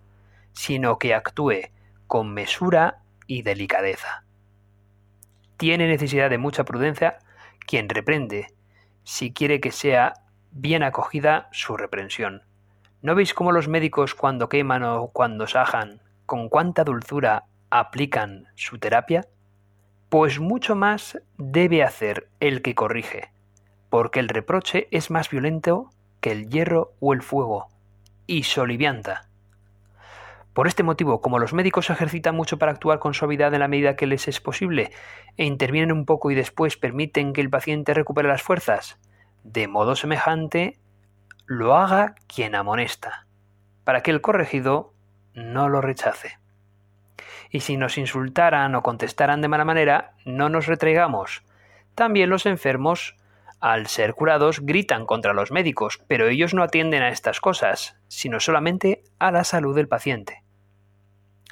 sino 0.54 0.98
que 0.98 1.14
actúe 1.14 1.70
con 2.08 2.34
mesura 2.34 3.04
y 3.28 3.44
delicadeza. 3.44 4.24
Tiene 5.58 5.88
necesidad 5.88 6.30
de 6.30 6.38
mucha 6.38 6.66
prudencia 6.66 7.20
quien 7.66 7.88
reprende, 7.88 8.48
si 9.04 9.32
quiere 9.32 9.60
que 9.60 9.72
sea 9.72 10.14
bien 10.52 10.84
acogida 10.84 11.50
su 11.52 11.78
reprensión. 11.78 12.44
¿No 13.02 13.16
veis 13.16 13.34
cómo 13.34 13.52
los 13.52 13.68
médicos 13.68 14.16
cuando 14.16 14.50
queman 14.50 14.84
o 14.84 15.10
cuando 15.10 15.48
sajan, 15.48 16.02
con 16.26 16.50
cuánta 16.50 16.84
dulzura 16.84 17.46
aplican 17.70 18.48
su 18.56 18.80
terapia? 18.80 19.28
Pues 20.18 20.40
mucho 20.40 20.78
más 20.78 21.20
debe 21.38 21.84
hacer 21.84 22.30
el 22.40 22.62
que 22.62 22.74
corrige, 22.74 23.34
porque 23.90 24.22
el 24.22 24.30
reproche 24.30 24.88
es 24.92 25.12
más 25.12 25.30
violento 25.30 25.90
que 26.22 26.32
el 26.32 26.48
hierro 26.48 26.94
o 27.02 27.12
el 27.12 27.22
fuego, 27.22 27.68
y 28.26 28.44
solivianta. 28.44 29.28
Por 30.54 30.68
este 30.68 30.84
motivo, 30.84 31.20
como 31.20 31.38
los 31.38 31.52
médicos 31.54 31.90
ejercitan 31.90 32.34
mucho 32.34 32.58
para 32.58 32.72
actuar 32.72 33.00
con 33.00 33.14
suavidad 33.14 33.54
en 33.54 33.60
la 33.60 33.68
medida 33.68 33.98
que 33.98 34.08
les 34.08 34.30
es 34.30 34.40
posible, 34.40 34.94
e 35.36 35.44
intervienen 35.44 35.92
un 35.92 36.06
poco 36.06 36.32
y 36.32 36.36
después 36.36 36.78
permiten 36.78 37.34
que 37.34 37.42
el 37.42 37.50
paciente 37.50 37.94
recupere 37.94 38.30
las 38.30 38.42
fuerzas, 38.42 38.98
de 39.44 39.68
modo 39.68 39.98
semejante 39.98 40.80
lo 41.46 41.76
haga 41.76 42.16
quien 42.34 42.56
amonesta, 42.56 43.28
para 43.84 44.02
que 44.02 44.12
el 44.12 44.22
corregido 44.22 44.94
no 45.34 45.68
lo 45.68 45.82
rechace. 45.82 46.40
Y 47.56 47.62
si 47.62 47.78
nos 47.78 47.98
insultaran 47.98 48.76
o 48.76 48.84
contestaran 48.84 49.40
de 49.40 49.48
mala 49.48 49.64
manera, 49.64 50.12
no 50.26 50.50
nos 50.50 50.66
retraigamos. 50.68 51.42
También 51.96 52.30
los 52.30 52.46
enfermos, 52.46 53.16
al 53.62 53.88
ser 53.88 54.14
curados, 54.14 54.60
gritan 54.60 55.06
contra 55.06 55.34
los 55.34 55.52
médicos, 55.52 56.02
pero 56.10 56.28
ellos 56.28 56.54
no 56.54 56.64
atienden 56.64 57.02
a 57.02 57.08
estas 57.08 57.40
cosas, 57.40 57.96
sino 58.10 58.42
solamente 58.42 59.04
a 59.20 59.32
la 59.32 59.46
salud 59.46 59.74
del 59.74 59.88
paciente. 59.88 60.44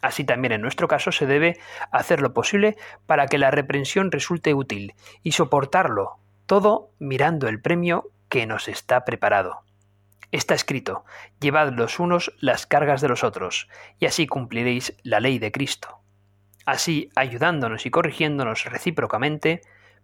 Así 0.01 0.25
también 0.25 0.51
en 0.51 0.61
nuestro 0.61 0.89
caso 0.89 1.13
se 1.13 1.25
debe 1.25 1.57
hacer 1.89 2.19
lo 2.19 2.33
posible 2.33 2.75
para 3.05 3.27
que 3.27 3.37
la 3.37 3.49
reprensión 3.49 4.11
resulte 4.11 4.53
útil 4.53 4.95
y 5.21 5.31
soportarlo, 5.31 6.17
todo 6.47 6.89
mirando 6.99 7.47
el 7.47 7.61
premio 7.61 8.09
que 8.27 8.45
nos 8.45 8.67
está 8.67 9.05
preparado. 9.05 9.61
Está 10.31 10.53
escrito, 10.53 11.05
llevad 11.39 11.73
los 11.73 11.99
unos 11.99 12.33
las 12.39 12.65
cargas 12.65 13.01
de 13.01 13.09
los 13.09 13.23
otros, 13.23 13.67
y 13.99 14.05
así 14.05 14.27
cumpliréis 14.27 14.95
la 15.03 15.19
ley 15.19 15.39
de 15.39 15.51
Cristo. 15.51 15.99
Así, 16.65 17.09
ayudándonos 17.15 17.85
y 17.85 17.91
corrigiéndonos 17.91 18.65
recíprocamente, 18.65 19.61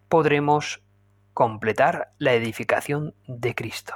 podremos 0.10 0.82
completar 1.34 2.14
la 2.18 2.34
edificación 2.34 3.16
de 3.28 3.56
Cristo. 3.56 3.96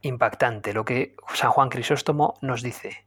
Impactante 0.00 0.72
lo 0.72 0.84
que 0.84 1.16
San 1.34 1.50
Juan 1.50 1.68
Crisóstomo 1.68 2.34
nos 2.40 2.62
dice 2.62 3.04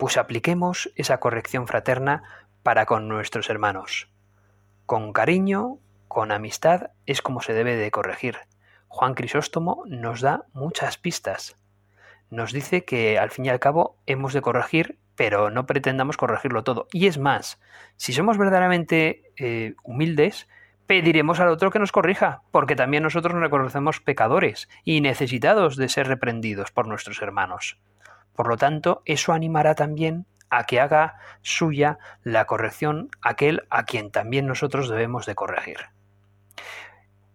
pues 0.00 0.16
apliquemos 0.16 0.90
esa 0.96 1.20
corrección 1.20 1.66
fraterna 1.66 2.22
para 2.62 2.86
con 2.86 3.06
nuestros 3.06 3.50
hermanos. 3.50 4.08
Con 4.86 5.12
cariño, 5.12 5.76
con 6.08 6.32
amistad, 6.32 6.92
es 7.04 7.20
como 7.20 7.42
se 7.42 7.52
debe 7.52 7.76
de 7.76 7.90
corregir. 7.90 8.38
Juan 8.90 9.14
Crisóstomo 9.14 9.84
nos 9.86 10.20
da 10.20 10.46
muchas 10.52 10.98
pistas. 10.98 11.56
Nos 12.28 12.52
dice 12.52 12.84
que 12.84 13.20
al 13.20 13.30
fin 13.30 13.46
y 13.46 13.48
al 13.48 13.60
cabo 13.60 13.96
hemos 14.04 14.34
de 14.34 14.42
corregir, 14.42 14.98
pero 15.14 15.48
no 15.48 15.64
pretendamos 15.64 16.16
corregirlo 16.16 16.64
todo. 16.64 16.88
Y 16.92 17.06
es 17.06 17.16
más, 17.16 17.60
si 17.96 18.12
somos 18.12 18.36
verdaderamente 18.36 19.32
eh, 19.36 19.74
humildes, 19.84 20.48
pediremos 20.88 21.38
al 21.38 21.50
otro 21.50 21.70
que 21.70 21.78
nos 21.78 21.92
corrija, 21.92 22.42
porque 22.50 22.74
también 22.74 23.04
nosotros 23.04 23.32
nos 23.32 23.44
reconocemos 23.44 24.00
pecadores 24.00 24.68
y 24.84 25.00
necesitados 25.00 25.76
de 25.76 25.88
ser 25.88 26.08
reprendidos 26.08 26.72
por 26.72 26.88
nuestros 26.88 27.22
hermanos. 27.22 27.78
Por 28.34 28.48
lo 28.48 28.56
tanto, 28.56 29.02
eso 29.04 29.32
animará 29.32 29.76
también 29.76 30.26
a 30.50 30.64
que 30.64 30.80
haga 30.80 31.16
suya 31.42 31.98
la 32.24 32.44
corrección 32.46 33.08
aquel 33.22 33.62
a 33.70 33.84
quien 33.84 34.10
también 34.10 34.48
nosotros 34.48 34.88
debemos 34.88 35.26
de 35.26 35.36
corregir. 35.36 35.78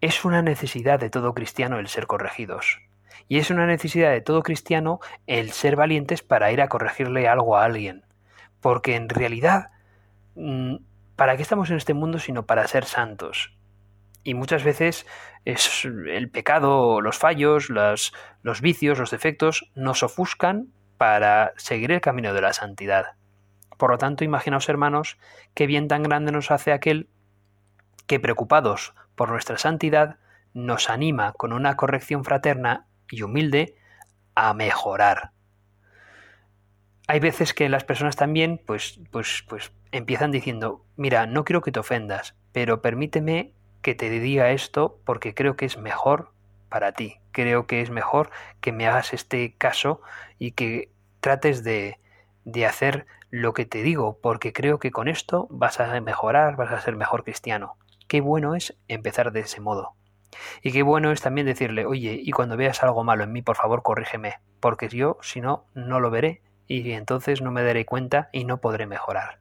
Es 0.06 0.24
una 0.24 0.44
necesidad 0.44 1.00
de 1.00 1.10
todo 1.10 1.34
cristiano 1.34 1.80
el 1.80 1.88
ser 1.88 2.06
corregidos. 2.06 2.80
Y 3.28 3.40
es 3.40 3.50
una 3.50 3.66
necesidad 3.66 4.12
de 4.12 4.22
todo 4.22 4.44
cristiano 4.44 5.00
el 5.26 5.50
ser 5.50 5.76
valientes 5.76 6.22
para 6.22 6.52
ir 6.52 6.62
a 6.62 6.68
corregirle 6.68 7.28
algo 7.28 7.58
a 7.58 7.66
alguien. 7.66 8.06
Porque 8.62 8.96
en 8.96 9.10
realidad, 9.10 9.72
mm, 10.36 10.76
¿para 11.16 11.36
qué 11.36 11.42
estamos 11.42 11.72
en 11.72 11.78
este 11.78 11.96
mundo 11.96 12.20
sino 12.20 12.46
para 12.46 12.68
ser 12.68 12.86
santos? 12.86 13.58
Y 14.24 14.36
muchas 14.36 14.64
veces 14.64 15.08
es 15.44 15.86
el 15.86 16.30
pecado, 16.30 17.02
los 17.02 17.18
fallos, 17.18 17.72
los, 17.72 18.14
los 18.44 18.62
vicios, 18.62 19.00
los 19.00 19.10
defectos 19.10 19.72
nos 19.74 20.04
ofuscan 20.04 20.68
para 21.00 21.54
seguir 21.58 21.92
el 21.92 22.02
camino 22.02 22.32
de 22.36 22.42
la 22.42 22.54
santidad. 22.54 23.14
Por 23.80 23.90
lo 23.90 23.98
tanto, 23.98 24.24
imaginaos, 24.24 24.70
hermanos, 24.70 25.18
qué 25.56 25.66
bien 25.66 25.88
tan 25.88 26.04
grande 26.04 26.32
nos 26.32 26.52
hace 26.52 26.74
aquel 26.74 27.10
que, 28.06 28.20
preocupados 28.20 28.94
por 29.16 29.30
nuestra 29.30 29.58
santidad, 29.58 30.18
nos 30.54 30.90
anima 30.90 31.34
con 31.34 31.54
una 31.54 31.76
corrección 31.76 32.24
fraterna 32.24 32.88
y 33.10 33.22
humilde 33.22 33.76
a 34.36 34.54
mejorar. 34.54 35.32
Hay 37.08 37.20
veces 37.20 37.54
que 37.54 37.70
las 37.70 37.84
personas 37.84 38.16
también, 38.16 38.62
pues, 38.66 39.00
pues, 39.12 39.44
pues 39.48 39.72
empiezan 39.92 40.32
diciendo, 40.32 40.84
mira, 40.96 41.28
no 41.28 41.46
quiero 41.46 41.62
que 41.62 41.72
te 41.72 41.80
ofendas, 41.80 42.36
pero 42.52 42.82
permíteme 42.82 43.52
que 43.82 43.96
te 43.96 44.10
diga 44.10 44.50
esto 44.50 45.00
porque 45.06 45.36
creo 45.36 45.56
que 45.56 45.66
es 45.66 45.78
mejor 45.78 46.32
para 46.70 46.94
ti. 46.94 47.20
Creo 47.32 47.68
que 47.68 47.82
es 47.82 47.92
mejor 47.92 48.32
que 48.60 48.72
me 48.72 48.88
hagas 48.88 49.14
este 49.14 49.54
caso 49.56 50.02
y 50.40 50.52
que 50.52 50.90
trates 51.20 51.64
de, 51.64 52.00
de 52.44 52.66
hacer 52.66 53.06
lo 53.30 53.54
que 53.54 53.66
te 53.66 53.84
digo, 53.84 54.18
porque 54.22 54.54
creo 54.54 54.80
que 54.80 54.92
con 54.92 55.08
esto 55.08 55.48
vas 55.50 55.80
a 55.80 56.00
mejorar, 56.02 56.56
vas 56.56 56.72
a 56.72 56.82
ser 56.82 56.96
mejor 56.96 57.24
cristiano. 57.24 57.78
Qué 58.08 58.22
bueno 58.22 58.56
es 58.56 58.78
empezar 58.88 59.32
de 59.32 59.42
ese 59.42 59.62
modo. 59.62 59.96
Y 60.62 60.72
qué 60.72 60.84
bueno 60.84 61.12
es 61.12 61.22
también 61.22 61.48
decirle, 61.48 61.86
oye, 61.86 62.20
y 62.22 62.32
cuando 62.32 62.58
veas 62.58 62.84
algo 62.84 63.04
malo 63.04 63.24
en 63.24 63.32
mí, 63.32 63.42
por 63.42 63.56
favor, 63.56 63.84
corrígeme, 63.84 64.36
porque 64.60 64.90
yo, 64.90 65.18
si 65.22 65.42
no, 65.42 65.66
no 65.74 66.00
lo 66.00 66.10
veré 66.10 66.42
y 66.68 66.92
entonces 66.92 67.42
no 67.42 67.52
me 67.52 67.64
daré 67.64 67.86
cuenta 67.86 68.30
y 68.32 68.46
no 68.46 68.60
podré 68.60 68.88
mejorar. 68.88 69.40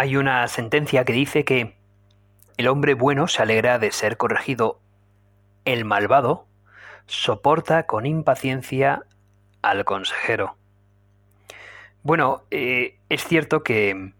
Hay 0.00 0.16
una 0.16 0.48
sentencia 0.48 1.04
que 1.04 1.12
dice 1.12 1.44
que 1.44 1.76
el 2.56 2.68
hombre 2.68 2.94
bueno 2.94 3.28
se 3.28 3.42
alegra 3.42 3.78
de 3.78 3.92
ser 3.92 4.16
corregido, 4.16 4.80
el 5.66 5.84
malvado 5.84 6.46
soporta 7.04 7.82
con 7.82 8.06
impaciencia 8.06 9.04
al 9.60 9.84
consejero. 9.84 10.56
Bueno, 12.02 12.44
eh, 12.50 12.96
es 13.10 13.24
cierto 13.24 13.62
que, 13.62 14.14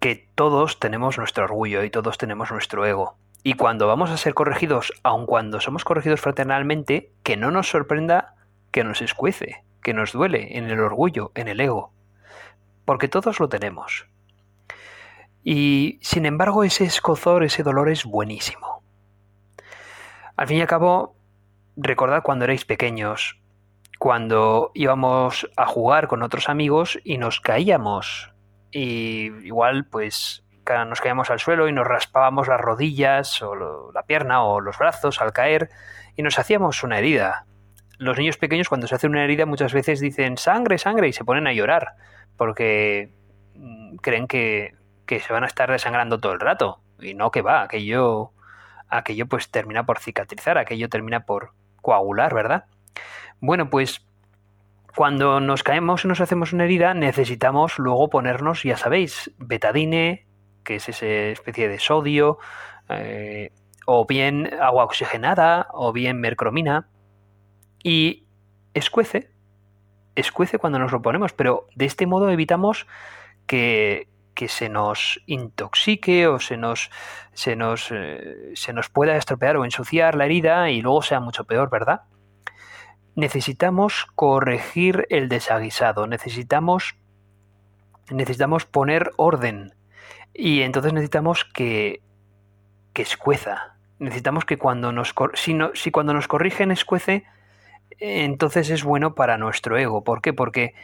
que 0.00 0.28
todos 0.34 0.78
tenemos 0.78 1.16
nuestro 1.16 1.44
orgullo 1.44 1.82
y 1.82 1.88
todos 1.88 2.18
tenemos 2.18 2.50
nuestro 2.50 2.84
ego. 2.84 3.16
Y 3.42 3.54
cuando 3.54 3.86
vamos 3.86 4.10
a 4.10 4.18
ser 4.18 4.34
corregidos, 4.34 4.92
aun 5.02 5.24
cuando 5.24 5.60
somos 5.60 5.82
corregidos 5.82 6.20
fraternalmente, 6.20 7.10
que 7.22 7.38
no 7.38 7.50
nos 7.50 7.70
sorprenda 7.70 8.34
que 8.70 8.84
nos 8.84 9.00
escuece, 9.00 9.64
que 9.82 9.94
nos 9.94 10.12
duele 10.12 10.58
en 10.58 10.66
el 10.66 10.80
orgullo, 10.80 11.32
en 11.34 11.48
el 11.48 11.60
ego. 11.60 11.90
Porque 12.84 13.08
todos 13.08 13.40
lo 13.40 13.48
tenemos. 13.48 14.08
Y 15.44 15.98
sin 16.00 16.24
embargo 16.24 16.64
ese 16.64 16.84
escozor, 16.84 17.44
ese 17.44 17.62
dolor 17.62 17.90
es 17.90 18.04
buenísimo. 18.04 18.82
Al 20.36 20.48
fin 20.48 20.56
y 20.56 20.60
al 20.62 20.66
cabo, 20.66 21.14
recordad 21.76 22.22
cuando 22.22 22.46
erais 22.46 22.64
pequeños, 22.64 23.38
cuando 23.98 24.72
íbamos 24.74 25.48
a 25.56 25.66
jugar 25.66 26.08
con 26.08 26.22
otros 26.22 26.48
amigos 26.48 26.98
y 27.04 27.18
nos 27.18 27.40
caíamos. 27.40 28.32
Y 28.72 29.26
igual, 29.46 29.84
pues 29.84 30.44
nos 30.86 31.00
caíamos 31.00 31.30
al 31.30 31.40
suelo 31.40 31.68
y 31.68 31.72
nos 31.72 31.86
raspábamos 31.86 32.48
las 32.48 32.60
rodillas 32.60 33.42
o 33.42 33.92
la 33.92 34.02
pierna 34.04 34.42
o 34.44 34.60
los 34.60 34.78
brazos 34.78 35.20
al 35.20 35.32
caer 35.32 35.68
y 36.16 36.22
nos 36.22 36.38
hacíamos 36.38 36.82
una 36.82 36.98
herida. 36.98 37.46
Los 37.98 38.18
niños 38.18 38.38
pequeños 38.38 38.68
cuando 38.68 38.86
se 38.86 38.94
hacen 38.94 39.10
una 39.10 39.24
herida 39.24 39.46
muchas 39.46 39.72
veces 39.72 40.00
dicen 40.00 40.38
sangre, 40.38 40.78
sangre 40.78 41.08
y 41.08 41.12
se 41.12 41.24
ponen 41.24 41.46
a 41.46 41.52
llorar 41.52 41.92
porque 42.36 43.12
mm, 43.54 43.96
creen 43.96 44.26
que, 44.26 44.74
que 45.06 45.20
se 45.20 45.32
van 45.32 45.44
a 45.44 45.46
estar 45.46 45.70
desangrando 45.70 46.20
todo 46.20 46.32
el 46.32 46.40
rato. 46.40 46.80
Y 47.00 47.14
no 47.14 47.30
que 47.30 47.42
va, 47.42 47.62
aquello, 47.62 48.32
aquello 48.88 49.26
pues 49.26 49.50
termina 49.50 49.84
por 49.84 49.98
cicatrizar, 49.98 50.58
aquello 50.58 50.88
termina 50.88 51.26
por 51.26 51.52
coagular, 51.82 52.34
¿verdad? 52.34 52.64
Bueno, 53.40 53.68
pues 53.68 54.06
cuando 54.96 55.40
nos 55.40 55.62
caemos 55.62 56.04
y 56.04 56.08
nos 56.08 56.20
hacemos 56.20 56.52
una 56.52 56.64
herida, 56.64 56.94
necesitamos 56.94 57.78
luego 57.78 58.08
ponernos, 58.08 58.62
ya 58.62 58.76
sabéis, 58.76 59.32
betadine, 59.38 60.26
que 60.62 60.76
es 60.76 60.88
esa 60.88 61.06
especie 61.06 61.68
de 61.68 61.78
sodio, 61.78 62.38
eh, 62.88 63.50
o 63.86 64.06
bien 64.06 64.50
agua 64.60 64.84
oxigenada, 64.84 65.66
o 65.72 65.92
bien 65.92 66.20
mercromina, 66.20 66.88
y 67.82 68.26
escuece, 68.72 69.30
escuece 70.14 70.58
cuando 70.58 70.78
nos 70.78 70.92
lo 70.92 71.02
ponemos, 71.02 71.32
pero 71.32 71.66
de 71.74 71.84
este 71.86 72.06
modo 72.06 72.30
evitamos 72.30 72.86
que, 73.46 74.08
que 74.34 74.48
se 74.48 74.68
nos 74.68 75.20
intoxique 75.26 76.26
o 76.26 76.38
se 76.38 76.56
nos, 76.56 76.90
se, 77.32 77.56
nos, 77.56 77.90
eh, 77.90 78.52
se 78.54 78.72
nos 78.72 78.88
pueda 78.90 79.16
estropear 79.16 79.56
o 79.56 79.64
ensuciar 79.64 80.14
la 80.14 80.26
herida 80.26 80.70
y 80.70 80.82
luego 80.82 81.02
sea 81.02 81.20
mucho 81.20 81.44
peor, 81.44 81.70
¿verdad? 81.70 82.02
Necesitamos 83.14 84.06
corregir 84.14 85.06
el 85.08 85.28
desaguisado, 85.28 86.06
necesitamos, 86.06 86.96
necesitamos 88.10 88.66
poner 88.66 89.12
orden 89.16 89.74
y 90.34 90.62
entonces 90.62 90.92
necesitamos 90.92 91.44
que, 91.44 92.02
que 92.92 93.02
escueza. 93.02 93.76
Necesitamos 94.00 94.44
que 94.44 94.58
cuando 94.58 94.90
nos, 94.90 95.14
si, 95.34 95.54
no, 95.54 95.70
si 95.74 95.92
cuando 95.92 96.12
nos 96.12 96.26
corrigen 96.26 96.72
escuece, 96.72 97.24
entonces 97.98 98.70
es 98.70 98.82
bueno 98.82 99.14
para 99.14 99.38
nuestro 99.38 99.78
ego. 99.78 100.02
¿Por 100.02 100.20
qué? 100.20 100.32
Porque, 100.32 100.74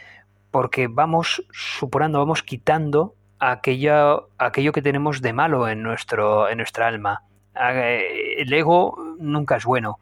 porque 0.53 0.87
vamos 0.87 1.45
supurando, 1.51 2.21
vamos 2.21 2.45
quitando 2.45 3.17
aquello, 3.41 4.29
aquello 4.39 4.73
que 4.73 4.83
tenemos 4.83 5.23
de 5.23 5.33
malo 5.33 5.69
en, 5.69 5.83
nuestro, 5.83 6.49
en 6.49 6.59
nuestra 6.59 6.87
alma. 6.87 7.25
El 7.55 8.53
ego 8.53 8.97
nunca 9.19 9.57
es 9.57 9.65
bueno. 9.65 9.99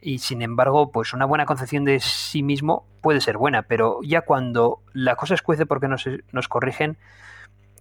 Y 0.00 0.18
sin 0.18 0.42
embargo, 0.42 0.92
pues 0.92 1.14
una 1.14 1.24
buena 1.24 1.46
concepción 1.46 1.84
de 1.86 1.98
sí 2.00 2.42
mismo 2.42 2.86
puede 3.00 3.22
ser 3.22 3.38
buena, 3.38 3.62
pero 3.62 4.00
ya 4.02 4.20
cuando 4.20 4.82
la 4.92 5.16
cosa 5.16 5.34
escuece 5.34 5.64
porque 5.64 5.88
nos, 5.88 6.06
nos 6.32 6.48
corrigen, 6.48 6.98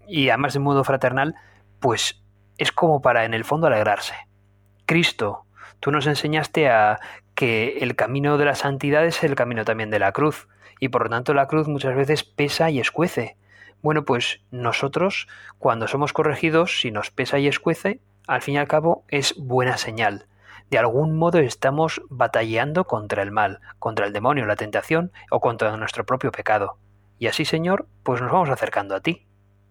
y 0.08 0.30
además 0.30 0.54
de 0.54 0.60
modo 0.60 0.84
fraternal, 0.86 1.36
pues 1.80 2.22
es 2.58 2.72
como 2.72 3.02
para 3.02 3.26
en 3.26 3.34
el 3.34 3.44
fondo 3.44 3.68
alegrarse. 3.68 4.16
Cristo, 4.86 5.46
tú 5.82 5.92
nos 5.92 6.08
enseñaste 6.08 6.70
a 6.70 7.00
que 7.36 7.80
el 7.80 7.96
camino 7.96 8.38
de 8.38 8.46
la 8.46 8.56
santidad 8.56 9.06
es 9.06 9.24
el 9.24 9.36
camino 9.36 9.66
también 9.66 9.90
de 9.90 10.00
la 10.00 10.14
cruz, 10.14 10.48
y 10.80 10.90
por 10.90 11.04
lo 11.04 11.10
tanto 11.10 11.34
la 11.34 11.48
cruz 11.48 11.68
muchas 11.68 11.96
veces 11.96 12.24
pesa 12.24 12.70
y 12.70 12.80
escuece, 12.80 13.36
bueno, 13.84 14.06
pues 14.06 14.40
nosotros, 14.50 15.28
cuando 15.60 15.90
somos 15.90 16.14
corregidos, 16.14 16.80
si 16.80 16.90
nos 16.90 17.12
pesa 17.12 17.38
y 17.38 17.50
escuece, 17.50 18.00
al 18.28 18.42
fin 18.42 18.56
y 18.56 18.58
al 18.58 18.70
cabo 18.70 19.04
es 19.10 19.36
buena 19.38 19.78
señal. 19.78 20.26
De 20.72 20.78
algún 20.78 21.18
modo 21.18 21.40
estamos 21.40 22.02
batallando 22.10 22.86
contra 22.86 23.22
el 23.22 23.32
mal, 23.32 23.60
contra 23.80 24.06
el 24.06 24.14
demonio, 24.14 24.46
la 24.46 24.56
tentación 24.56 25.12
o 25.30 25.42
contra 25.42 25.76
nuestro 25.76 26.06
propio 26.06 26.32
pecado. 26.32 26.78
Y 27.20 27.28
así, 27.28 27.44
Señor, 27.44 27.86
pues 28.04 28.22
nos 28.22 28.32
vamos 28.32 28.50
acercando 28.50 28.96
a 28.96 29.02
ti. 29.02 29.26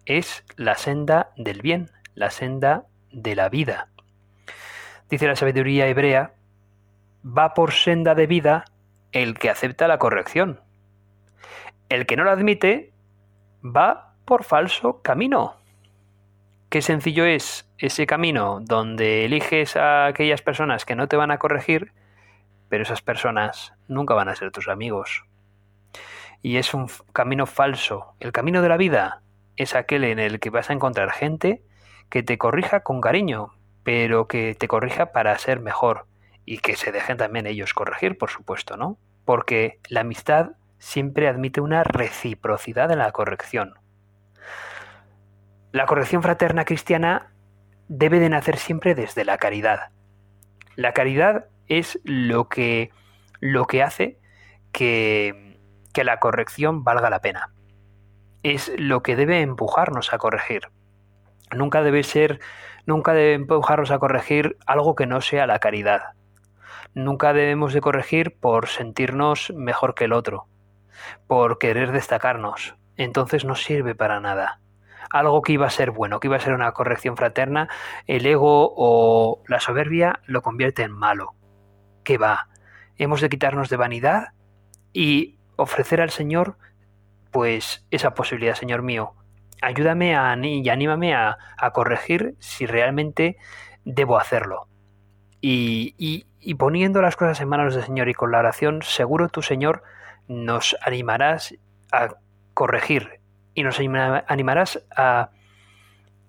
Es 0.05 0.45
la 0.57 0.75
senda 0.75 1.31
del 1.35 1.63
bien, 1.63 1.89
la 2.13 2.29
senda 2.29 2.85
de 3.11 3.35
la 3.35 3.49
vida. 3.49 3.87
Dice 5.09 5.25
la 5.25 5.35
sabiduría 5.35 5.87
hebrea, 5.87 6.35
va 7.25 7.55
por 7.55 7.73
senda 7.73 8.13
de 8.13 8.27
vida 8.27 8.65
el 9.11 9.39
que 9.39 9.49
acepta 9.49 9.87
la 9.87 9.97
corrección. 9.97 10.61
El 11.89 12.05
que 12.05 12.15
no 12.15 12.23
la 12.23 12.33
admite 12.33 12.92
va 13.63 14.13
por 14.25 14.43
falso 14.43 15.01
camino. 15.01 15.55
Qué 16.69 16.81
sencillo 16.81 17.25
es 17.25 17.69
ese 17.77 18.05
camino 18.05 18.59
donde 18.61 19.25
eliges 19.25 19.75
a 19.75 20.07
aquellas 20.07 20.41
personas 20.41 20.85
que 20.85 20.95
no 20.95 21.07
te 21.07 21.17
van 21.17 21.31
a 21.31 21.37
corregir, 21.37 21.93
pero 22.69 22.83
esas 22.83 23.01
personas 23.01 23.73
nunca 23.87 24.13
van 24.13 24.29
a 24.29 24.35
ser 24.35 24.51
tus 24.51 24.67
amigos. 24.67 25.23
Y 26.41 26.57
es 26.57 26.73
un 26.73 26.87
camino 27.13 27.45
falso. 27.45 28.15
El 28.19 28.31
camino 28.31 28.61
de 28.61 28.69
la 28.69 28.77
vida 28.77 29.21
es 29.55 29.75
aquel 29.75 30.03
en 30.03 30.19
el 30.19 30.39
que 30.39 30.49
vas 30.49 30.69
a 30.69 30.73
encontrar 30.73 31.11
gente 31.11 31.61
que 32.09 32.23
te 32.23 32.37
corrija 32.37 32.81
con 32.81 33.01
cariño, 33.01 33.53
pero 33.83 34.27
que 34.27 34.55
te 34.55 34.67
corrija 34.67 35.11
para 35.11 35.37
ser 35.37 35.59
mejor 35.59 36.07
y 36.45 36.57
que 36.57 36.75
se 36.75 36.91
dejen 36.91 37.17
también 37.17 37.47
ellos 37.47 37.73
corregir, 37.73 38.17
por 38.17 38.29
supuesto, 38.29 38.75
¿no? 38.75 38.97
Porque 39.25 39.79
la 39.87 40.01
amistad 40.01 40.51
siempre 40.83 41.29
admite 41.29 41.61
una 41.61 41.83
reciprocidad 41.85 42.91
en 42.91 42.99
la 42.99 43.11
corrección. 43.13 43.73
La 45.71 45.85
corrección 45.85 46.21
fraterna 46.21 46.65
cristiana 46.65 47.31
debe 47.87 48.19
de 48.19 48.27
nacer 48.27 48.57
siempre 48.57 48.93
desde 48.93 49.23
la 49.23 49.37
caridad. 49.37 49.91
La 50.75 50.91
caridad 50.91 51.45
es 51.67 51.99
lo 52.03 52.49
que, 52.49 52.91
lo 53.39 53.65
que 53.65 53.81
hace 53.81 54.19
que, 54.73 55.57
que 55.93 56.03
la 56.03 56.19
corrección 56.19 56.83
valga 56.83 57.09
la 57.09 57.21
pena. 57.21 57.53
Es 58.43 58.71
lo 58.77 59.03
que 59.03 59.15
debe 59.15 59.39
empujarnos 59.39 60.13
a 60.13 60.17
corregir. 60.17 60.63
Nunca 61.55 61.81
debe 61.81 62.03
ser, 62.03 62.41
nunca 62.85 63.13
debe 63.13 63.33
empujarnos 63.35 63.89
a 63.89 63.99
corregir 63.99 64.57
algo 64.67 64.95
que 64.95 65.07
no 65.07 65.21
sea 65.21 65.47
la 65.47 65.59
caridad. 65.59 66.01
Nunca 66.93 67.31
debemos 67.31 67.73
de 67.73 67.79
corregir 67.79 68.37
por 68.37 68.67
sentirnos 68.67 69.51
mejor 69.55 69.95
que 69.95 70.03
el 70.03 70.13
otro 70.13 70.49
por 71.27 71.57
querer 71.57 71.91
destacarnos. 71.91 72.75
Entonces 72.97 73.45
no 73.45 73.55
sirve 73.55 73.95
para 73.95 74.19
nada. 74.19 74.59
Algo 75.09 75.41
que 75.41 75.53
iba 75.53 75.67
a 75.67 75.71
ser 75.71 75.91
bueno, 75.91 76.19
que 76.19 76.27
iba 76.27 76.37
a 76.37 76.41
ser 76.41 76.53
una 76.53 76.71
corrección 76.71 77.17
fraterna, 77.17 77.69
el 78.07 78.25
ego 78.25 78.73
o 78.75 79.43
la 79.47 79.59
soberbia 79.59 80.19
lo 80.25 80.41
convierte 80.41 80.83
en 80.83 80.91
malo. 80.91 81.35
¿Qué 82.03 82.17
va? 82.17 82.47
Hemos 82.97 83.21
de 83.21 83.29
quitarnos 83.29 83.69
de 83.69 83.77
vanidad 83.77 84.29
y 84.91 85.37
ofrecer 85.55 86.01
al 86.01 86.09
Señor 86.09 86.57
pues 87.31 87.85
esa 87.89 88.13
posibilidad, 88.13 88.55
Señor 88.55 88.83
mío. 88.83 89.13
Ayúdame 89.61 90.15
a, 90.15 90.37
y 90.37 90.67
anímame 90.69 91.15
a, 91.15 91.37
corregir 91.73 92.35
si 92.39 92.65
realmente 92.65 93.37
debo 93.85 94.17
hacerlo. 94.17 94.67
Y, 95.41 95.95
y, 95.97 96.25
y 96.39 96.55
poniendo 96.55 97.01
las 97.01 97.15
cosas 97.15 97.39
en 97.41 97.49
manos 97.49 97.73
del 97.73 97.83
Señor 97.83 98.09
y 98.09 98.13
con 98.13 98.31
la 98.31 98.39
oración, 98.39 98.81
seguro 98.83 99.29
tu 99.29 99.41
Señor 99.41 99.83
nos 100.27 100.75
animarás 100.81 101.55
a 101.91 102.15
corregir 102.53 103.19
y 103.53 103.63
nos 103.63 103.79
animarás 103.79 104.85
a, 104.95 105.29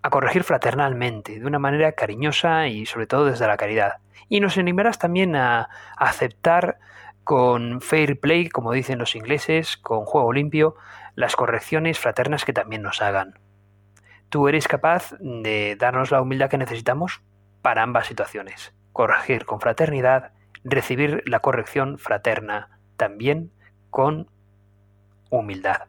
a 0.05 0.11
corregir 0.11 0.45
fraternalmente, 0.45 1.41
de 1.41 1.47
una 1.47 1.59
manera 1.59 1.93
cariñosa 1.93 2.69
y 2.69 2.85
sobre 2.85 3.07
todo 3.07 3.25
desde 3.25 3.47
la 3.47 3.57
caridad. 3.57 3.95
Y 4.29 4.41
nos 4.41 4.59
animarás 4.59 4.99
también 4.99 5.35
a, 5.35 5.71
aceptar 5.97 6.79
con 7.25 7.81
fair 7.81 8.21
play, 8.21 8.51
como 8.51 8.73
dicen 8.73 8.99
los 8.99 9.17
ingleses, 9.17 9.79
con 9.79 10.05
juego 10.05 10.35
limpio, 10.35 10.77
las 11.15 11.37
correcciones 11.37 11.99
fraternas 11.99 12.45
que 12.45 12.53
también 12.53 12.83
nos 12.83 13.01
hagan. 13.01 13.39
Tú 14.29 14.47
eres 14.47 14.69
capaz 14.69 15.15
de 15.21 15.75
darnos 15.77 16.11
la 16.11 16.21
humildad 16.21 16.51
que 16.51 16.59
necesitamos 16.59 17.23
para 17.63 17.83
ambas 17.83 18.07
situaciones. 18.07 18.75
Corregir 18.93 19.47
con 19.47 19.59
fraternidad, 19.59 20.33
recibir 20.65 21.23
la 21.25 21.41
corrección 21.41 21.99
fraterna 21.99 22.79
también 22.99 23.53
con 23.95 24.29
humildad. 25.31 25.83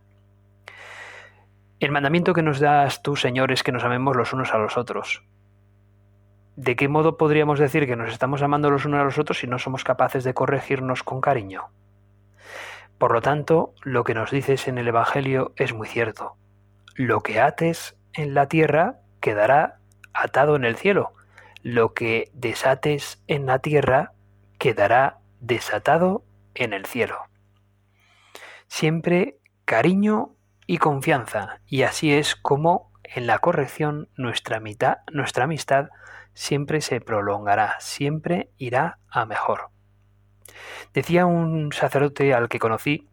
El 1.80 1.90
mandamiento 1.90 2.36
que 2.36 2.44
nos 2.44 2.60
das 2.60 3.02
tú, 3.02 3.16
Señor, 3.16 3.52
es 3.52 3.64
que 3.64 3.72
nos 3.72 3.84
amemos 3.84 4.16
los 4.16 4.32
unos 4.32 4.54
a 4.54 4.60
los 4.60 4.78
otros. 4.78 5.24
¿De 6.56 6.76
qué 6.76 6.88
modo 6.88 7.18
podríamos 7.18 7.58
decir 7.58 7.88
que 7.88 7.96
nos 7.96 8.12
estamos 8.12 8.44
amando 8.44 8.70
los 8.70 8.86
unos 8.86 9.02
a 9.02 9.06
los 9.06 9.18
otros 9.18 9.40
si 9.40 9.48
no 9.48 9.58
somos 9.58 9.84
capaces 9.84 10.24
de 10.24 10.36
corregirnos 10.36 11.02
con 11.02 11.20
cariño? 11.20 11.64
Por 13.00 13.12
lo 13.12 13.24
tanto, 13.24 13.74
lo 13.82 14.04
que 14.04 14.14
nos 14.14 14.30
dices 14.30 14.68
en 14.68 14.78
el 14.78 14.88
Evangelio 14.88 15.54
es 15.56 15.74
muy 15.74 15.88
cierto. 15.88 16.36
Lo 16.94 17.22
que 17.22 17.42
ates 17.42 17.98
en 18.14 18.36
la 18.36 18.48
tierra 18.48 19.00
quedará 19.20 19.80
atado 20.14 20.56
en 20.56 20.64
el 20.64 20.76
cielo. 20.76 21.14
Lo 21.64 21.96
que 21.96 22.30
desates 22.36 23.20
en 23.26 23.48
la 23.48 23.58
tierra 23.58 24.12
quedará 24.60 25.18
desatado 25.40 26.24
en 26.54 26.72
el 26.72 26.86
cielo. 26.86 27.18
Siempre 28.68 29.40
cariño 29.66 30.36
y 30.68 30.78
confianza, 30.78 31.62
y 31.68 31.84
así 31.84 32.14
es 32.14 32.36
como 32.36 32.92
en 33.04 33.28
la 33.28 33.40
corrección 33.40 34.10
nuestra, 34.16 34.60
mitad, 34.60 34.98
nuestra 35.12 35.46
amistad 35.46 35.90
siempre 36.34 36.82
se 36.82 37.02
prolongará, 37.02 37.76
siempre 37.80 38.50
irá 38.58 39.00
a 39.10 39.26
mejor. 39.26 39.70
Decía 40.94 41.26
un 41.26 41.72
sacerdote 41.72 42.34
al 42.34 42.50
que 42.50 42.60
conocí 42.60 43.08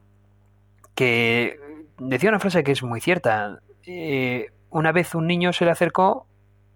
que 0.94 1.58
decía 1.98 2.30
una 2.30 2.40
frase 2.40 2.64
que 2.64 2.72
es 2.72 2.82
muy 2.82 3.00
cierta. 3.00 3.60
Eh, 3.84 4.50
una 4.70 4.92
vez 4.92 5.14
un 5.14 5.26
niño 5.26 5.52
se 5.52 5.64
le 5.64 5.70
acercó 5.70 6.26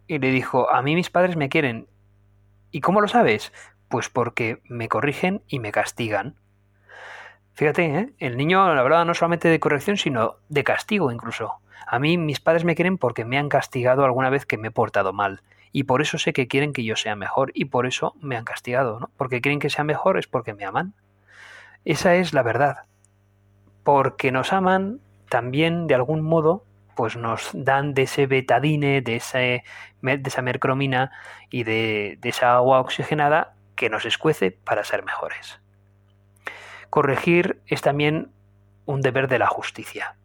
y 0.06 0.18
le 0.18 0.30
dijo, 0.30 0.70
a 0.70 0.82
mí 0.82 0.94
mis 0.94 1.10
padres 1.10 1.36
me 1.36 1.48
quieren. 1.48 1.88
¿Y 2.70 2.80
cómo 2.80 3.00
lo 3.00 3.08
sabes? 3.08 3.52
Pues 3.88 4.08
porque 4.08 4.60
me 4.64 4.88
corrigen 4.88 5.42
y 5.48 5.58
me 5.58 5.72
castigan. 5.72 6.36
Fíjate, 7.56 7.86
¿eh? 7.86 8.12
el 8.18 8.36
niño 8.36 8.62
hablaba 8.62 9.06
no 9.06 9.14
solamente 9.14 9.48
de 9.48 9.58
corrección, 9.58 9.96
sino 9.96 10.36
de 10.50 10.62
castigo 10.62 11.10
incluso. 11.10 11.54
A 11.86 11.98
mí 11.98 12.18
mis 12.18 12.38
padres 12.38 12.64
me 12.64 12.74
quieren 12.74 12.98
porque 12.98 13.24
me 13.24 13.38
han 13.38 13.48
castigado 13.48 14.04
alguna 14.04 14.28
vez 14.28 14.44
que 14.44 14.58
me 14.58 14.68
he 14.68 14.70
portado 14.70 15.14
mal. 15.14 15.40
Y 15.72 15.84
por 15.84 16.02
eso 16.02 16.18
sé 16.18 16.34
que 16.34 16.48
quieren 16.48 16.74
que 16.74 16.84
yo 16.84 16.96
sea 16.96 17.16
mejor 17.16 17.52
y 17.54 17.64
por 17.64 17.86
eso 17.86 18.14
me 18.20 18.36
han 18.36 18.44
castigado, 18.44 19.00
¿no? 19.00 19.10
Porque 19.16 19.40
quieren 19.40 19.58
que 19.58 19.70
sea 19.70 19.84
mejor 19.84 20.18
es 20.18 20.26
porque 20.26 20.52
me 20.52 20.66
aman. 20.66 20.92
Esa 21.86 22.16
es 22.16 22.34
la 22.34 22.42
verdad. 22.42 22.80
Porque 23.84 24.32
nos 24.32 24.52
aman, 24.52 25.00
también 25.30 25.86
de 25.86 25.94
algún 25.94 26.20
modo 26.20 26.62
pues 26.94 27.16
nos 27.16 27.52
dan 27.54 27.94
de 27.94 28.02
ese 28.02 28.26
betadine, 28.26 29.00
de, 29.00 29.16
ese, 29.16 29.64
de 30.02 30.22
esa 30.22 30.42
mercromina 30.42 31.10
y 31.48 31.64
de, 31.64 32.18
de 32.20 32.28
esa 32.28 32.54
agua 32.56 32.80
oxigenada 32.80 33.54
que 33.76 33.88
nos 33.88 34.04
escuece 34.04 34.50
para 34.50 34.84
ser 34.84 35.04
mejores. 35.04 35.58
Corregir 36.90 37.60
es 37.66 37.82
también 37.82 38.32
un 38.84 39.00
deber 39.00 39.28
de 39.28 39.38
la 39.38 39.46
justicia. 39.46 40.16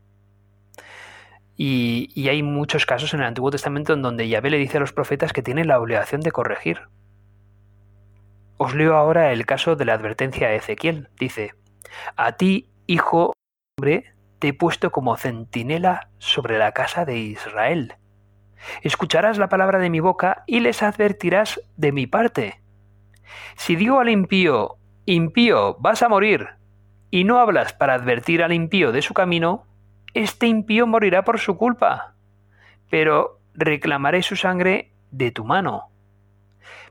Y, 1.57 2.27
hay 2.27 2.41
muchos 2.41 2.85
casos 2.85 3.13
en 3.13 3.19
el 3.19 3.27
Antiguo 3.27 3.51
Testamento 3.51 3.93
en 3.93 4.01
donde 4.01 4.27
Yahvé 4.27 4.49
le 4.49 4.57
dice 4.57 4.77
a 4.77 4.79
los 4.79 4.93
profetas 4.93 5.33
que 5.33 5.43
tienen 5.43 5.67
la 5.67 5.79
obligación 5.79 6.21
de 6.21 6.31
corregir. 6.31 6.81
Os 8.57 8.73
leo 8.73 8.95
ahora 8.95 9.31
el 9.31 9.45
caso 9.45 9.75
de 9.75 9.85
la 9.85 9.93
advertencia 9.93 10.47
a 10.47 10.53
Ezequiel. 10.53 11.09
Dice, 11.19 11.53
A 12.15 12.31
ti, 12.33 12.69
hijo 12.87 13.33
hombre, 13.77 14.13
te 14.39 14.49
he 14.49 14.53
puesto 14.53 14.91
como 14.91 15.17
centinela 15.17 16.09
sobre 16.17 16.57
la 16.57 16.71
casa 16.71 17.05
de 17.05 17.17
Israel. 17.17 17.95
Escucharás 18.81 19.37
la 19.37 19.49
palabra 19.49 19.77
de 19.79 19.89
mi 19.89 19.99
boca 19.99 20.43
y 20.47 20.61
les 20.61 20.81
advertirás 20.81 21.61
de 21.77 21.91
mi 21.91 22.07
parte. 22.07 22.61
Si 23.55 23.75
digo 23.75 23.99
al 23.99 24.09
impío, 24.09 24.77
impío, 25.05 25.75
vas 25.79 26.03
a 26.03 26.09
morir, 26.09 26.49
y 27.09 27.25
no 27.25 27.39
hablas 27.39 27.73
para 27.73 27.93
advertir 27.93 28.43
al 28.43 28.53
impío 28.53 28.91
de 28.91 29.01
su 29.01 29.13
camino, 29.13 29.65
este 30.13 30.47
impío 30.47 30.87
morirá 30.87 31.23
por 31.23 31.39
su 31.39 31.57
culpa. 31.57 32.15
Pero 32.89 33.39
reclamaré 33.53 34.23
su 34.23 34.35
sangre 34.35 34.91
de 35.11 35.31
tu 35.31 35.43
mano. 35.43 35.89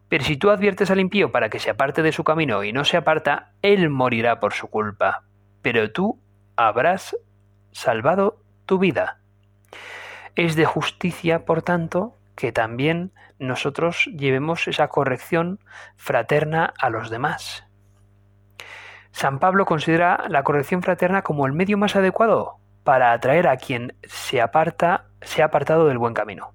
Pero 0.08 0.24
si 0.24 0.36
tú 0.36 0.50
adviertes 0.50 0.90
al 0.90 1.00
impío 1.00 1.30
para 1.30 1.48
que 1.48 1.58
se 1.58 1.70
aparte 1.70 2.02
de 2.02 2.12
su 2.12 2.24
camino 2.24 2.64
y 2.64 2.72
no 2.72 2.84
se 2.84 2.96
aparta, 2.96 3.52
él 3.62 3.88
morirá 3.90 4.40
por 4.40 4.52
su 4.52 4.68
culpa. 4.68 5.24
Pero 5.62 5.90
tú 5.92 6.20
habrás 6.56 7.16
salvado 7.72 8.42
tu 8.66 8.78
vida. 8.78 9.20
Es 10.34 10.56
de 10.56 10.64
justicia, 10.64 11.44
por 11.44 11.62
tanto, 11.62 12.16
que 12.34 12.52
también 12.52 13.12
nosotros 13.38 14.06
llevemos 14.16 14.68
esa 14.68 14.88
corrección 14.88 15.60
fraterna 15.96 16.72
a 16.78 16.90
los 16.90 17.10
demás. 17.10 17.69
San 19.12 19.38
Pablo 19.38 19.66
considera 19.66 20.24
la 20.28 20.42
corrección 20.42 20.82
fraterna 20.82 21.22
como 21.22 21.46
el 21.46 21.52
medio 21.52 21.76
más 21.78 21.96
adecuado 21.96 22.56
para 22.84 23.12
atraer 23.12 23.48
a 23.48 23.56
quien 23.56 23.94
se 24.02 24.40
aparta, 24.40 25.06
se 25.20 25.42
ha 25.42 25.46
apartado 25.46 25.86
del 25.86 25.98
buen 25.98 26.14
camino. 26.14 26.52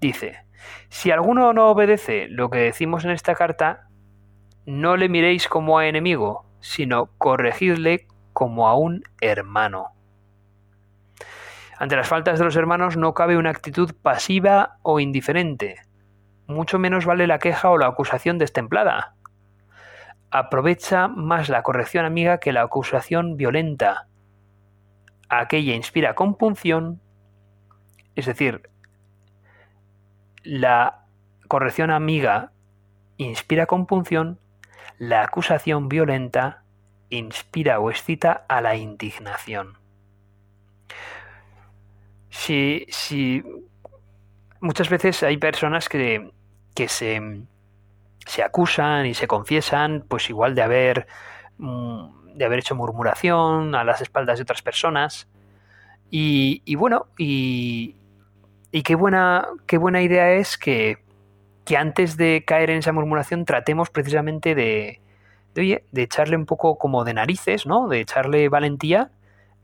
Dice, 0.00 0.44
si 0.88 1.10
alguno 1.10 1.52
no 1.52 1.68
obedece 1.68 2.28
lo 2.28 2.50
que 2.50 2.58
decimos 2.58 3.04
en 3.04 3.10
esta 3.10 3.34
carta, 3.34 3.88
no 4.66 4.96
le 4.96 5.08
miréis 5.08 5.48
como 5.48 5.78
a 5.78 5.86
enemigo, 5.86 6.46
sino 6.60 7.06
corregidle 7.18 8.06
como 8.32 8.68
a 8.68 8.76
un 8.76 9.02
hermano. 9.20 9.88
Ante 11.78 11.96
las 11.96 12.08
faltas 12.08 12.38
de 12.38 12.44
los 12.44 12.56
hermanos 12.56 12.96
no 12.96 13.14
cabe 13.14 13.38
una 13.38 13.50
actitud 13.50 13.94
pasiva 14.02 14.76
o 14.82 15.00
indiferente. 15.00 15.76
Mucho 16.46 16.78
menos 16.78 17.06
vale 17.06 17.26
la 17.26 17.38
queja 17.38 17.70
o 17.70 17.78
la 17.78 17.86
acusación 17.86 18.38
destemplada. 18.38 19.14
Aprovecha 20.30 21.08
más 21.08 21.48
la 21.48 21.62
corrección 21.62 22.04
amiga 22.04 22.38
que 22.38 22.52
la 22.52 22.62
acusación 22.62 23.36
violenta. 23.36 24.06
Aquella 25.28 25.74
inspira 25.74 26.14
compunción, 26.14 27.00
es 28.14 28.26
decir, 28.26 28.70
la 30.42 31.06
corrección 31.48 31.90
amiga 31.90 32.52
inspira 33.16 33.66
compunción, 33.66 34.38
la 34.98 35.22
acusación 35.22 35.88
violenta 35.88 36.64
inspira 37.10 37.80
o 37.80 37.90
excita 37.90 38.44
a 38.48 38.60
la 38.60 38.76
indignación 38.76 39.80
si, 42.30 42.86
si 42.88 43.42
muchas 44.60 44.88
veces 44.88 45.22
hay 45.22 45.36
personas 45.36 45.88
que, 45.88 46.30
que 46.74 46.88
se, 46.88 47.42
se, 48.30 48.42
acusan 48.42 49.06
y 49.06 49.14
se 49.14 49.26
confiesan, 49.26 50.04
pues 50.08 50.30
igual 50.30 50.54
de 50.54 50.62
haber, 50.62 51.06
mm, 51.58 52.36
de 52.36 52.44
haber 52.44 52.60
hecho 52.60 52.74
murmuración 52.74 53.74
a 53.74 53.84
las 53.84 54.00
espaldas 54.00 54.38
de 54.38 54.42
otras 54.42 54.62
personas. 54.62 55.28
Y, 56.10 56.62
y 56.64 56.74
bueno, 56.76 57.06
y, 57.18 57.96
y, 58.72 58.82
qué, 58.82 58.94
buena, 58.94 59.46
qué 59.66 59.78
buena 59.78 60.02
idea 60.02 60.32
es 60.32 60.58
que, 60.58 60.98
que, 61.64 61.76
antes 61.76 62.16
de 62.16 62.44
caer 62.46 62.70
en 62.70 62.78
esa 62.78 62.92
murmuración 62.92 63.44
tratemos 63.44 63.90
precisamente 63.90 64.54
de, 64.54 65.00
de, 65.54 65.60
oye, 65.60 65.84
de 65.92 66.02
echarle 66.02 66.36
un 66.36 66.46
poco 66.46 66.78
como 66.78 67.04
de 67.04 67.14
narices, 67.14 67.66
¿no? 67.66 67.88
De 67.88 68.00
echarle 68.00 68.48
valentía 68.48 69.10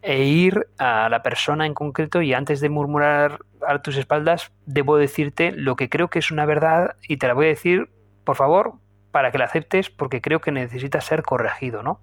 e 0.03 0.25
ir 0.25 0.69
a 0.79 1.09
la 1.09 1.23
persona 1.23 1.67
en 1.67 1.75
concreto 1.75 2.23
y 2.23 2.33
antes 2.33 2.61
de 2.61 2.69
murmurar 2.69 3.41
a 3.67 3.83
tus 3.83 3.97
espaldas, 3.97 4.53
debo 4.67 4.97
decirte 4.99 5.51
lo 5.51 5.75
que 5.75 5.89
creo 5.89 6.09
que 6.09 6.21
es 6.21 6.31
una 6.31 6.47
verdad 6.47 6.97
y 7.09 7.17
te 7.17 7.27
la 7.27 7.35
voy 7.35 7.47
a 7.47 7.49
decir, 7.49 7.89
por 8.27 8.37
favor, 8.37 8.75
para 9.13 9.31
que 9.31 9.39
la 9.39 9.47
aceptes 9.47 9.89
porque 9.89 10.21
creo 10.21 10.41
que 10.41 10.53
necesita 10.53 11.01
ser 11.01 11.23
corregido, 11.23 11.83
¿no? 11.83 12.01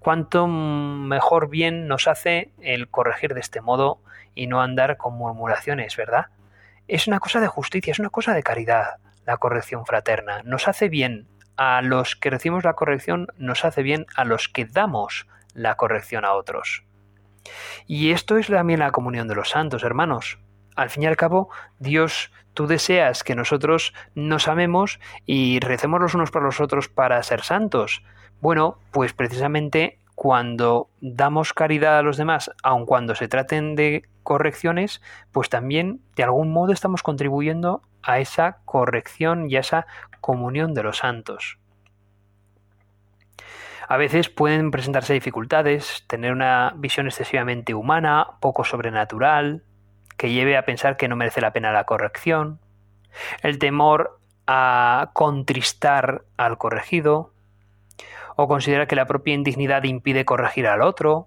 Cuánto 0.00 0.46
mejor 0.46 1.48
bien 1.48 1.86
nos 1.86 2.08
hace 2.08 2.52
el 2.60 2.90
corregir 2.90 3.32
de 3.32 3.40
este 3.40 3.60
modo 3.60 4.02
y 4.34 4.48
no 4.48 4.60
andar 4.60 4.96
con 4.96 5.14
murmuraciones, 5.14 5.96
¿verdad? 5.96 6.26
Es 6.88 7.06
una 7.06 7.20
cosa 7.20 7.40
de 7.40 7.46
justicia, 7.46 7.92
es 7.92 8.00
una 8.00 8.10
cosa 8.10 8.34
de 8.34 8.42
caridad, 8.42 8.96
la 9.24 9.36
corrección 9.36 9.86
fraterna. 9.86 10.42
Nos 10.42 10.68
hace 10.68 10.88
bien 10.88 11.28
a 11.56 11.80
los 11.80 12.16
que 12.16 12.30
recibimos 12.30 12.64
la 12.64 12.74
corrección, 12.74 13.28
nos 13.36 13.64
hace 13.64 13.82
bien 13.82 14.06
a 14.16 14.24
los 14.24 14.48
que 14.48 14.64
damos 14.64 15.28
la 15.54 15.76
corrección 15.76 16.24
a 16.24 16.32
otros. 16.32 16.84
Y 17.86 18.10
esto 18.10 18.36
es 18.36 18.48
también 18.48 18.80
la 18.80 18.90
comunión 18.90 19.28
de 19.28 19.36
los 19.36 19.50
santos, 19.50 19.84
hermanos. 19.84 20.38
Al 20.76 20.90
fin 20.90 21.02
y 21.02 21.06
al 21.06 21.16
cabo, 21.16 21.50
Dios, 21.78 22.30
tú 22.54 22.66
deseas 22.66 23.24
que 23.24 23.34
nosotros 23.34 23.94
nos 24.14 24.48
amemos 24.48 25.00
y 25.26 25.60
recemos 25.60 26.00
los 26.00 26.14
unos 26.14 26.30
por 26.30 26.42
los 26.42 26.60
otros 26.60 26.88
para 26.88 27.22
ser 27.22 27.42
santos. 27.42 28.02
Bueno, 28.40 28.78
pues 28.92 29.12
precisamente 29.12 29.98
cuando 30.14 30.88
damos 31.00 31.54
caridad 31.54 31.98
a 31.98 32.02
los 32.02 32.16
demás, 32.16 32.50
aun 32.62 32.84
cuando 32.84 33.14
se 33.14 33.28
traten 33.28 33.74
de 33.74 34.04
correcciones, 34.22 35.00
pues 35.32 35.48
también 35.48 36.02
de 36.14 36.24
algún 36.24 36.52
modo 36.52 36.72
estamos 36.72 37.02
contribuyendo 37.02 37.82
a 38.02 38.18
esa 38.18 38.58
corrección 38.64 39.50
y 39.50 39.56
a 39.56 39.60
esa 39.60 39.86
comunión 40.20 40.74
de 40.74 40.82
los 40.82 40.98
santos. 40.98 41.58
A 43.88 43.96
veces 43.96 44.28
pueden 44.28 44.70
presentarse 44.70 45.14
dificultades, 45.14 46.04
tener 46.06 46.32
una 46.32 46.74
visión 46.76 47.06
excesivamente 47.06 47.74
humana, 47.74 48.26
poco 48.40 48.62
sobrenatural, 48.62 49.64
que 50.20 50.30
lleve 50.30 50.58
a 50.58 50.66
pensar 50.66 50.98
que 50.98 51.08
no 51.08 51.16
merece 51.16 51.40
la 51.40 51.54
pena 51.54 51.72
la 51.72 51.84
corrección, 51.84 52.60
el 53.42 53.58
temor 53.58 54.20
a 54.46 55.12
contristar 55.14 56.24
al 56.36 56.58
corregido, 56.58 57.32
o 58.36 58.46
considera 58.46 58.86
que 58.86 58.96
la 58.96 59.06
propia 59.06 59.32
indignidad 59.32 59.82
impide 59.84 60.26
corregir 60.26 60.66
al 60.66 60.82
otro, 60.82 61.26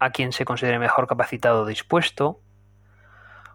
a 0.00 0.10
quien 0.10 0.32
se 0.32 0.44
considere 0.44 0.80
mejor 0.80 1.06
capacitado 1.06 1.62
o 1.62 1.64
dispuesto, 1.64 2.40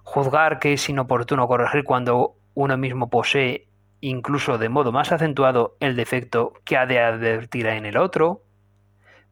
juzgar 0.03 0.59
que 0.59 0.71
es 0.71 0.87
inoportuno 0.87 1.49
corregir 1.49 1.83
cuando 1.83 2.35
uno 2.53 2.77
mismo 2.77 3.09
posee 3.09 3.67
incluso 3.99 4.57
de 4.57 4.69
modo 4.69 4.93
más 4.93 5.11
acentuado, 5.11 5.75
el 5.81 5.97
defecto 5.97 6.53
que 6.63 6.77
ha 6.77 6.85
de 6.85 7.01
advertir 7.01 7.67
en 7.67 7.85
el 7.85 7.97
otro, 7.97 8.43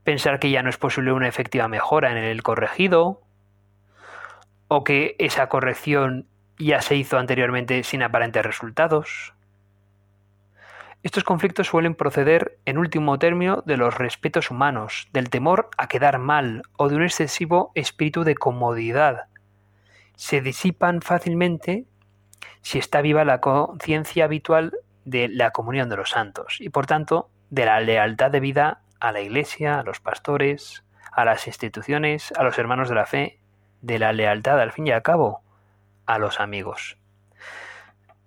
pensar 0.03 0.39
que 0.39 0.51
ya 0.51 0.61
no 0.61 0.69
es 0.69 0.77
posible 0.77 1.13
una 1.13 1.29
efectiva 1.29 1.69
mejora 1.69 2.11
en 2.11 2.17
el 2.17 2.43
corregido, 2.43 3.21
o 4.67 4.83
que 4.83 5.15
esa 5.19 5.47
corrección 5.47 6.27
ya 6.57 6.81
se 6.81 6.95
hizo 6.95 7.17
anteriormente 7.17 7.83
sin 7.83 8.03
aparentes 8.03 8.45
resultados. 8.45 9.33
Estos 11.03 11.23
conflictos 11.23 11.67
suelen 11.67 11.95
proceder, 11.95 12.57
en 12.65 12.77
último 12.77 13.19
término, 13.19 13.63
de 13.65 13.77
los 13.77 13.95
respetos 13.95 14.49
humanos, 14.51 15.07
del 15.13 15.29
temor 15.29 15.69
a 15.77 15.87
quedar 15.87 16.17
mal 16.17 16.63
o 16.75 16.89
de 16.89 16.95
un 16.95 17.03
excesivo 17.03 17.71
espíritu 17.75 18.23
de 18.23 18.35
comodidad. 18.35 19.25
Se 20.15 20.41
disipan 20.41 21.01
fácilmente 21.01 21.85
si 22.61 22.79
está 22.79 23.01
viva 23.01 23.23
la 23.23 23.39
conciencia 23.39 24.25
habitual 24.25 24.73
de 25.05 25.29
la 25.29 25.51
comunión 25.51 25.87
de 25.87 25.95
los 25.95 26.09
santos 26.09 26.57
y 26.59 26.69
por 26.69 26.87
tanto 26.87 27.29
de 27.49 27.65
la 27.65 27.79
lealtad 27.79 28.31
de 28.31 28.39
vida 28.39 28.81
a 28.99 29.11
la 29.11 29.21
Iglesia, 29.21 29.79
a 29.79 29.83
los 29.83 30.01
pastores, 30.01 30.83
a 31.11 31.23
las 31.23 31.47
instituciones, 31.47 32.33
a 32.37 32.43
los 32.43 32.57
hermanos 32.57 32.89
de 32.89 32.95
la 32.95 33.05
fe, 33.05 33.39
de 33.81 33.99
la 33.99 34.13
lealtad 34.13 34.59
al 34.59 34.71
fin 34.71 34.87
y 34.87 34.91
al 34.91 35.03
cabo 35.03 35.41
a 36.05 36.19
los 36.19 36.39
amigos. 36.39 36.97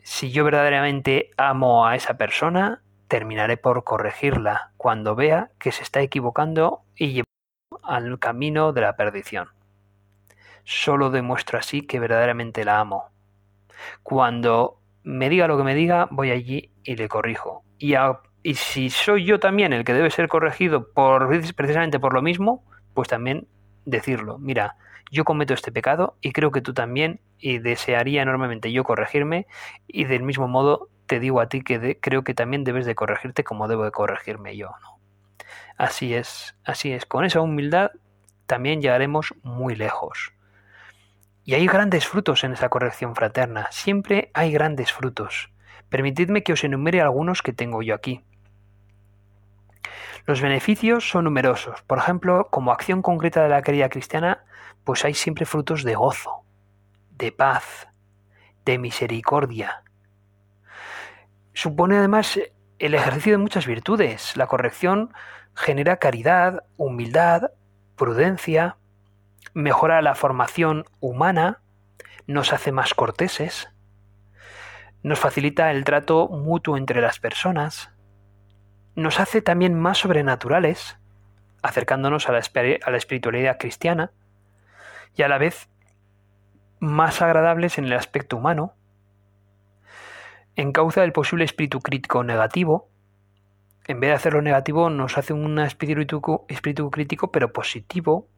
Si 0.03 0.31
yo 0.31 0.45
verdaderamente 0.45 1.31
amo 1.37 1.87
a 1.87 1.97
esa 1.97 2.17
persona, 2.17 2.83
terminaré 3.09 3.57
por 3.57 3.85
corregirla 3.85 4.73
cuando 4.77 5.15
vea 5.15 5.51
que 5.59 5.73
se 5.73 5.83
está 5.83 6.01
equivocando 6.01 6.83
y 6.97 7.13
lleva 7.13 7.25
al 7.83 8.19
camino 8.19 8.73
de 8.73 8.81
la 8.83 8.97
perdición. 8.97 9.49
Solo 10.65 11.11
demuestro 11.11 11.59
así 11.59 11.83
que 11.83 12.01
verdaderamente 12.01 12.65
la 12.65 12.81
amo. 12.81 13.11
Cuando 14.03 14.79
me 15.03 15.29
diga 15.29 15.49
lo 15.49 15.57
que 15.57 15.65
me 15.65 15.75
diga, 15.75 16.07
voy 16.11 16.31
allí 16.31 16.71
y 16.85 16.97
le 16.97 17.09
corrijo. 17.09 17.65
Y, 17.79 17.95
y 18.43 18.55
si 18.55 18.91
soy 18.91 19.25
yo 19.25 19.41
también 19.41 19.73
el 19.73 19.85
que 19.85 19.95
debe 19.95 20.11
ser 20.11 20.29
corregido 20.29 20.93
por 20.93 21.29
precisamente 21.55 21.99
por 21.99 22.15
lo 22.15 22.23
mismo, 22.23 22.65
pues 22.95 23.09
también 23.09 23.49
decirlo. 23.85 24.39
Mira, 24.39 24.77
yo 25.11 25.25
cometo 25.25 25.55
este 25.55 25.73
pecado 25.73 26.17
y 26.21 26.33
creo 26.33 26.51
que 26.51 26.61
tú 26.61 26.75
también 26.75 27.21
y 27.39 27.59
desearía 27.59 28.23
enormemente 28.23 28.73
yo 28.73 28.85
corregirme 28.85 29.47
y 29.87 30.05
del 30.05 30.23
mismo 30.23 30.49
modo 30.49 30.89
te 31.07 31.21
digo 31.21 31.41
a 31.41 31.49
ti 31.49 31.63
que 31.63 31.99
creo 32.01 32.23
que 32.23 32.35
también 32.35 32.65
debes 32.65 32.87
de 32.87 32.95
corregirte 32.95 33.45
como 33.45 33.67
debo 33.67 33.85
de 33.85 33.91
corregirme 33.91 34.57
yo. 34.57 34.71
¿no? 34.83 35.01
Así 35.77 36.15
es, 36.15 36.57
así 36.65 36.93
es. 36.93 37.07
Con 37.07 37.25
esa 37.25 37.41
humildad 37.41 37.91
también 38.47 38.83
llegaremos 38.83 39.35
muy 39.43 39.75
lejos. 39.75 40.33
Y 41.45 41.55
hay 41.55 41.67
grandes 41.67 42.07
frutos 42.07 42.45
en 42.45 42.53
esa 42.53 42.69
corrección 42.69 43.17
fraterna, 43.17 43.69
siempre 43.71 44.31
hay 44.35 44.53
grandes 44.53 44.93
frutos. 44.93 45.51
Permitidme 45.89 46.43
que 46.43 46.53
os 46.53 46.63
enumere 46.63 47.01
algunos 47.01 47.43
que 47.43 47.53
tengo 47.53 47.83
yo 47.83 47.95
aquí. 47.95 48.23
Los 50.27 50.41
beneficios 50.41 51.09
son 51.09 51.25
numerosos. 51.25 51.83
Por 51.83 51.99
ejemplo, 51.99 52.49
como 52.51 52.73
acción 52.73 53.03
concreta 53.03 53.43
de 53.43 53.49
la 53.49 53.63
caridad 53.63 53.91
cristiana, 53.91 54.45
pues 54.85 55.05
hay 55.05 55.15
siempre 55.15 55.47
frutos 55.47 55.85
de 55.85 55.95
gozo, 55.95 56.45
de 57.11 57.33
paz, 57.33 57.89
de 58.65 58.79
misericordia. 58.79 59.85
Supone 61.53 61.97
además 61.97 62.39
el 62.79 62.95
ejercicio 62.95 63.33
de 63.33 63.39
muchas 63.39 63.67
virtudes. 63.67 64.37
La 64.37 64.47
corrección 64.47 65.13
genera 65.55 65.99
caridad, 65.99 66.65
humildad, 66.77 67.51
prudencia, 67.97 68.77
mejora 69.53 70.01
la 70.03 70.15
formación 70.15 70.87
humana, 71.01 71.61
nos 72.27 72.53
hace 72.53 72.73
más 72.73 72.95
corteses, 72.95 73.69
nos 75.03 75.19
facilita 75.19 75.71
el 75.71 75.85
trato 75.85 76.29
mutuo 76.29 76.77
entre 76.77 77.01
las 77.01 77.19
personas, 77.19 77.91
nos 78.95 79.21
hace 79.21 79.43
también 79.43 79.79
más 79.79 79.99
sobrenaturales, 79.99 80.99
acercándonos 81.63 82.29
a 82.29 82.33
la, 82.33 82.39
a 82.39 82.91
la 82.91 82.97
espiritualidad 82.97 83.59
cristiana, 83.59 84.13
y 85.17 85.23
a 85.23 85.29
la 85.29 85.39
vez 85.39 85.69
más 86.81 87.21
agradables 87.23 87.79
en 87.79 87.85
el 87.85 87.93
aspecto 87.93 88.37
humano, 88.37 88.75
encauza 90.57 91.05
el 91.05 91.13
posible 91.13 91.45
espíritu 91.45 91.81
crítico 91.81 92.25
negativo, 92.25 92.89
en 93.87 94.01
vez 94.01 94.11
de 94.11 94.15
hacerlo 94.15 94.43
negativo 94.43 94.89
nos 94.91 95.19
hace 95.19 95.33
un 95.33 95.59
espíritu, 95.59 96.21
crítico 96.91 97.33
pero 97.33 97.53
positivo, 97.53 98.29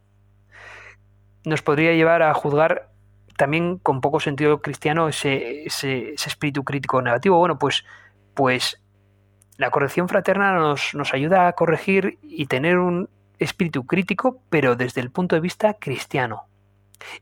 nos 1.44 1.62
podría 1.62 1.92
llevar 1.92 2.22
a 2.22 2.32
juzgar 2.34 2.90
también 3.36 3.78
con 3.78 4.00
poco 4.00 4.20
sentido 4.20 4.62
cristiano 4.62 5.08
ese, 5.08 5.64
espíritu 5.66 6.64
crítico 6.64 7.02
negativo. 7.02 7.38
Bueno, 7.38 7.58
pues, 7.58 7.84
pues 8.34 8.82
la 9.56 9.70
corrección 9.70 10.08
fraterna 10.08 10.54
nos 10.54 11.14
ayuda 11.14 11.48
a 11.48 11.52
corregir 11.52 12.18
y 12.22 12.46
tener 12.46 12.78
un 12.78 13.10
espíritu 13.38 13.84
crítico, 13.86 14.40
pero 14.48 14.76
desde 14.76 15.00
el 15.00 15.10
punto 15.10 15.34
de 15.34 15.40
vista 15.40 15.74
cristiano. 15.74 16.46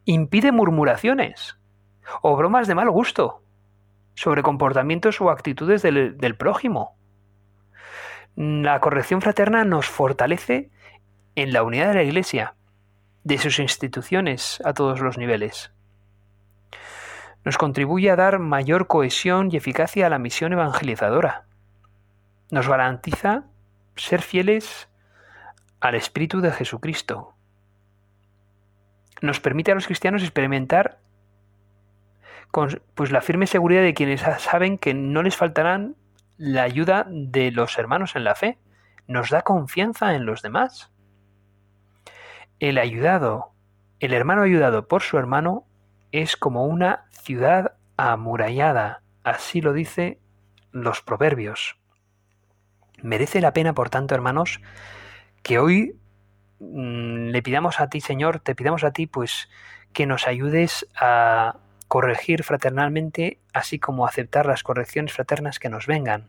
Impide 0.05 0.53
murmuraciones 0.53 1.59
o 2.23 2.37
bromas 2.37 2.67
de 2.67 2.75
mal 2.75 2.91
gusto 2.91 3.43
sobre 4.15 4.43
comportamientos 4.43 5.21
o 5.21 5.31
actitudes 5.31 5.83
del, 5.83 6.19
del 6.19 6.37
prójimo. 6.37 6.97
La 8.37 8.81
corrección 8.81 9.21
fraterna 9.21 9.65
nos 9.65 9.87
fortalece 9.87 10.71
en 11.35 11.53
la 11.53 11.63
unidad 11.63 11.89
de 11.89 11.95
la 11.95 12.03
Iglesia 12.03 12.55
de 13.25 13.39
sus 13.39 13.59
instituciones 13.59 14.61
a 14.65 14.73
todos 14.73 15.01
los 15.01 15.19
niveles. 15.19 15.73
Nos 17.45 17.57
contribuye 17.57 18.11
a 18.11 18.17
dar 18.17 18.39
mayor 18.39 18.87
cohesión 18.87 19.49
y 19.51 19.57
eficacia 19.57 20.07
a 20.07 20.11
la 20.11 20.19
misión 20.19 20.53
evangelizadora. 20.53 21.47
Nos 22.51 22.69
garantiza 22.69 23.45
ser 23.97 24.23
fieles 24.23 24.89
al 25.81 25.95
Espíritu 25.95 26.41
de 26.41 26.53
Jesucristo. 26.53 27.35
Nos 29.21 29.41
permite 29.41 29.73
a 29.73 29.75
los 29.75 29.87
cristianos 29.87 30.23
experimentar 30.23 30.99
con, 32.51 32.83
pues, 32.95 33.11
la 33.13 33.21
firme 33.21 33.47
seguridad 33.47 33.83
de 33.83 33.95
quienes 33.95 34.23
saben 34.39 34.79
que 34.79 34.95
no 34.95 35.23
les 35.23 35.37
faltarán 35.37 35.97
la 36.37 36.63
ayuda 36.63 37.07
de 37.09 37.51
los 37.51 37.79
hermanos 37.79 38.17
en 38.17 38.25
la 38.25 38.35
fe. 38.35 38.59
Nos 39.07 39.31
da 39.31 39.43
confianza 39.43 40.15
en 40.15 40.27
los 40.27 40.43
demás. 40.43 40.91
El 42.59 42.79
ayudado, 42.79 43.53
el 44.01 44.13
hermano 44.13 44.43
ayudado 44.43 44.89
por 44.89 45.03
su 45.03 45.19
hermano, 45.19 45.65
es 46.13 46.37
como 46.37 46.65
una 46.65 47.07
ciudad 47.11 47.75
amurallada, 47.97 49.03
así 49.23 49.61
lo 49.61 49.73
dice 49.73 50.19
los 50.73 51.03
proverbios. 51.03 51.77
Merece 53.03 53.41
la 53.41 53.53
pena, 53.53 53.75
por 53.75 53.91
tanto, 53.91 54.15
hermanos, 54.15 54.61
que 55.43 55.59
hoy 55.59 56.00
le 56.61 57.43
pidamos 57.43 57.81
a 57.81 57.89
ti, 57.89 58.01
Señor, 58.01 58.41
te 58.41 58.55
pidamos 58.55 58.85
a 58.85 58.93
ti, 58.93 59.07
pues, 59.07 59.49
que 59.93 60.07
nos 60.07 60.29
ayudes 60.29 60.87
a 60.97 61.57
corregir 61.89 62.45
fraternalmente, 62.45 63.39
así 63.53 63.79
como 63.79 64.07
aceptar 64.07 64.47
las 64.47 64.63
correcciones 64.63 65.13
fraternas 65.13 65.59
que 65.59 65.69
nos 65.69 65.87
vengan. 65.87 66.29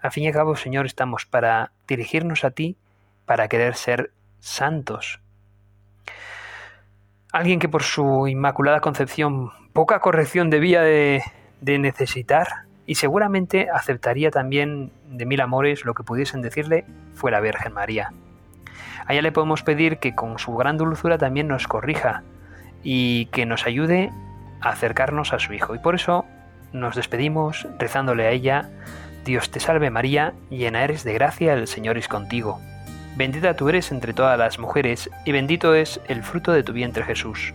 Al 0.00 0.12
fin 0.12 0.24
y 0.24 0.26
al 0.28 0.34
cabo, 0.34 0.54
Señor, 0.54 0.86
estamos 0.86 1.26
para 1.26 1.72
dirigirnos 1.88 2.44
a 2.44 2.50
ti, 2.50 2.76
para 3.24 3.48
querer 3.48 3.74
ser 3.74 4.12
santos, 4.38 5.20
Alguien 7.34 7.58
que 7.58 7.68
por 7.68 7.82
su 7.82 8.28
inmaculada 8.28 8.78
concepción 8.78 9.50
poca 9.72 9.98
corrección 9.98 10.50
debía 10.50 10.82
de, 10.82 11.20
necesitar 11.60 12.46
y 12.86 12.94
seguramente 12.94 13.66
aceptaría 13.74 14.30
también 14.30 14.92
de 15.08 15.26
mil 15.26 15.40
amores 15.40 15.84
lo 15.84 15.94
que 15.94 16.04
pudiesen 16.04 16.42
decirle 16.42 16.84
fue 17.12 17.32
la 17.32 17.40
Virgen 17.40 17.72
María. 17.72 18.12
A 19.06 19.12
ella 19.12 19.22
le 19.22 19.32
podemos 19.32 19.62
pedir 19.62 19.98
que 19.98 20.14
con 20.14 20.38
su 20.38 20.54
gran 20.54 20.78
dulzura 20.78 21.18
también 21.18 21.48
nos 21.48 21.66
corrija 21.66 22.22
y 22.82 23.26
que 23.26 23.46
nos 23.46 23.66
ayude 23.66 24.10
a 24.60 24.70
acercarnos 24.70 25.32
a 25.32 25.38
su 25.38 25.52
Hijo. 25.52 25.74
Y 25.74 25.78
por 25.78 25.94
eso 25.94 26.24
nos 26.72 26.96
despedimos 26.96 27.66
rezándole 27.78 28.26
a 28.26 28.30
ella, 28.30 28.68
Dios 29.24 29.50
te 29.50 29.60
salve 29.60 29.90
María, 29.90 30.34
llena 30.50 30.84
eres 30.84 31.02
de 31.04 31.14
gracia, 31.14 31.54
el 31.54 31.66
Señor 31.66 31.96
es 31.96 32.08
contigo. 32.08 32.60
Bendita 33.16 33.54
tú 33.54 33.68
eres 33.68 33.92
entre 33.92 34.12
todas 34.12 34.38
las 34.38 34.58
mujeres, 34.58 35.08
y 35.24 35.32
bendito 35.32 35.74
es 35.74 36.00
el 36.08 36.22
fruto 36.22 36.52
de 36.52 36.62
tu 36.62 36.72
vientre 36.72 37.04
Jesús. 37.04 37.54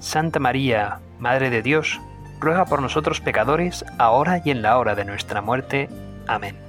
Santa 0.00 0.40
María, 0.40 1.00
Madre 1.18 1.50
de 1.50 1.62
Dios, 1.62 2.00
ruega 2.40 2.64
por 2.64 2.82
nosotros 2.82 3.20
pecadores, 3.20 3.84
ahora 3.98 4.40
y 4.44 4.50
en 4.50 4.62
la 4.62 4.78
hora 4.78 4.94
de 4.94 5.04
nuestra 5.04 5.40
muerte. 5.40 5.88
Amén. 6.26 6.65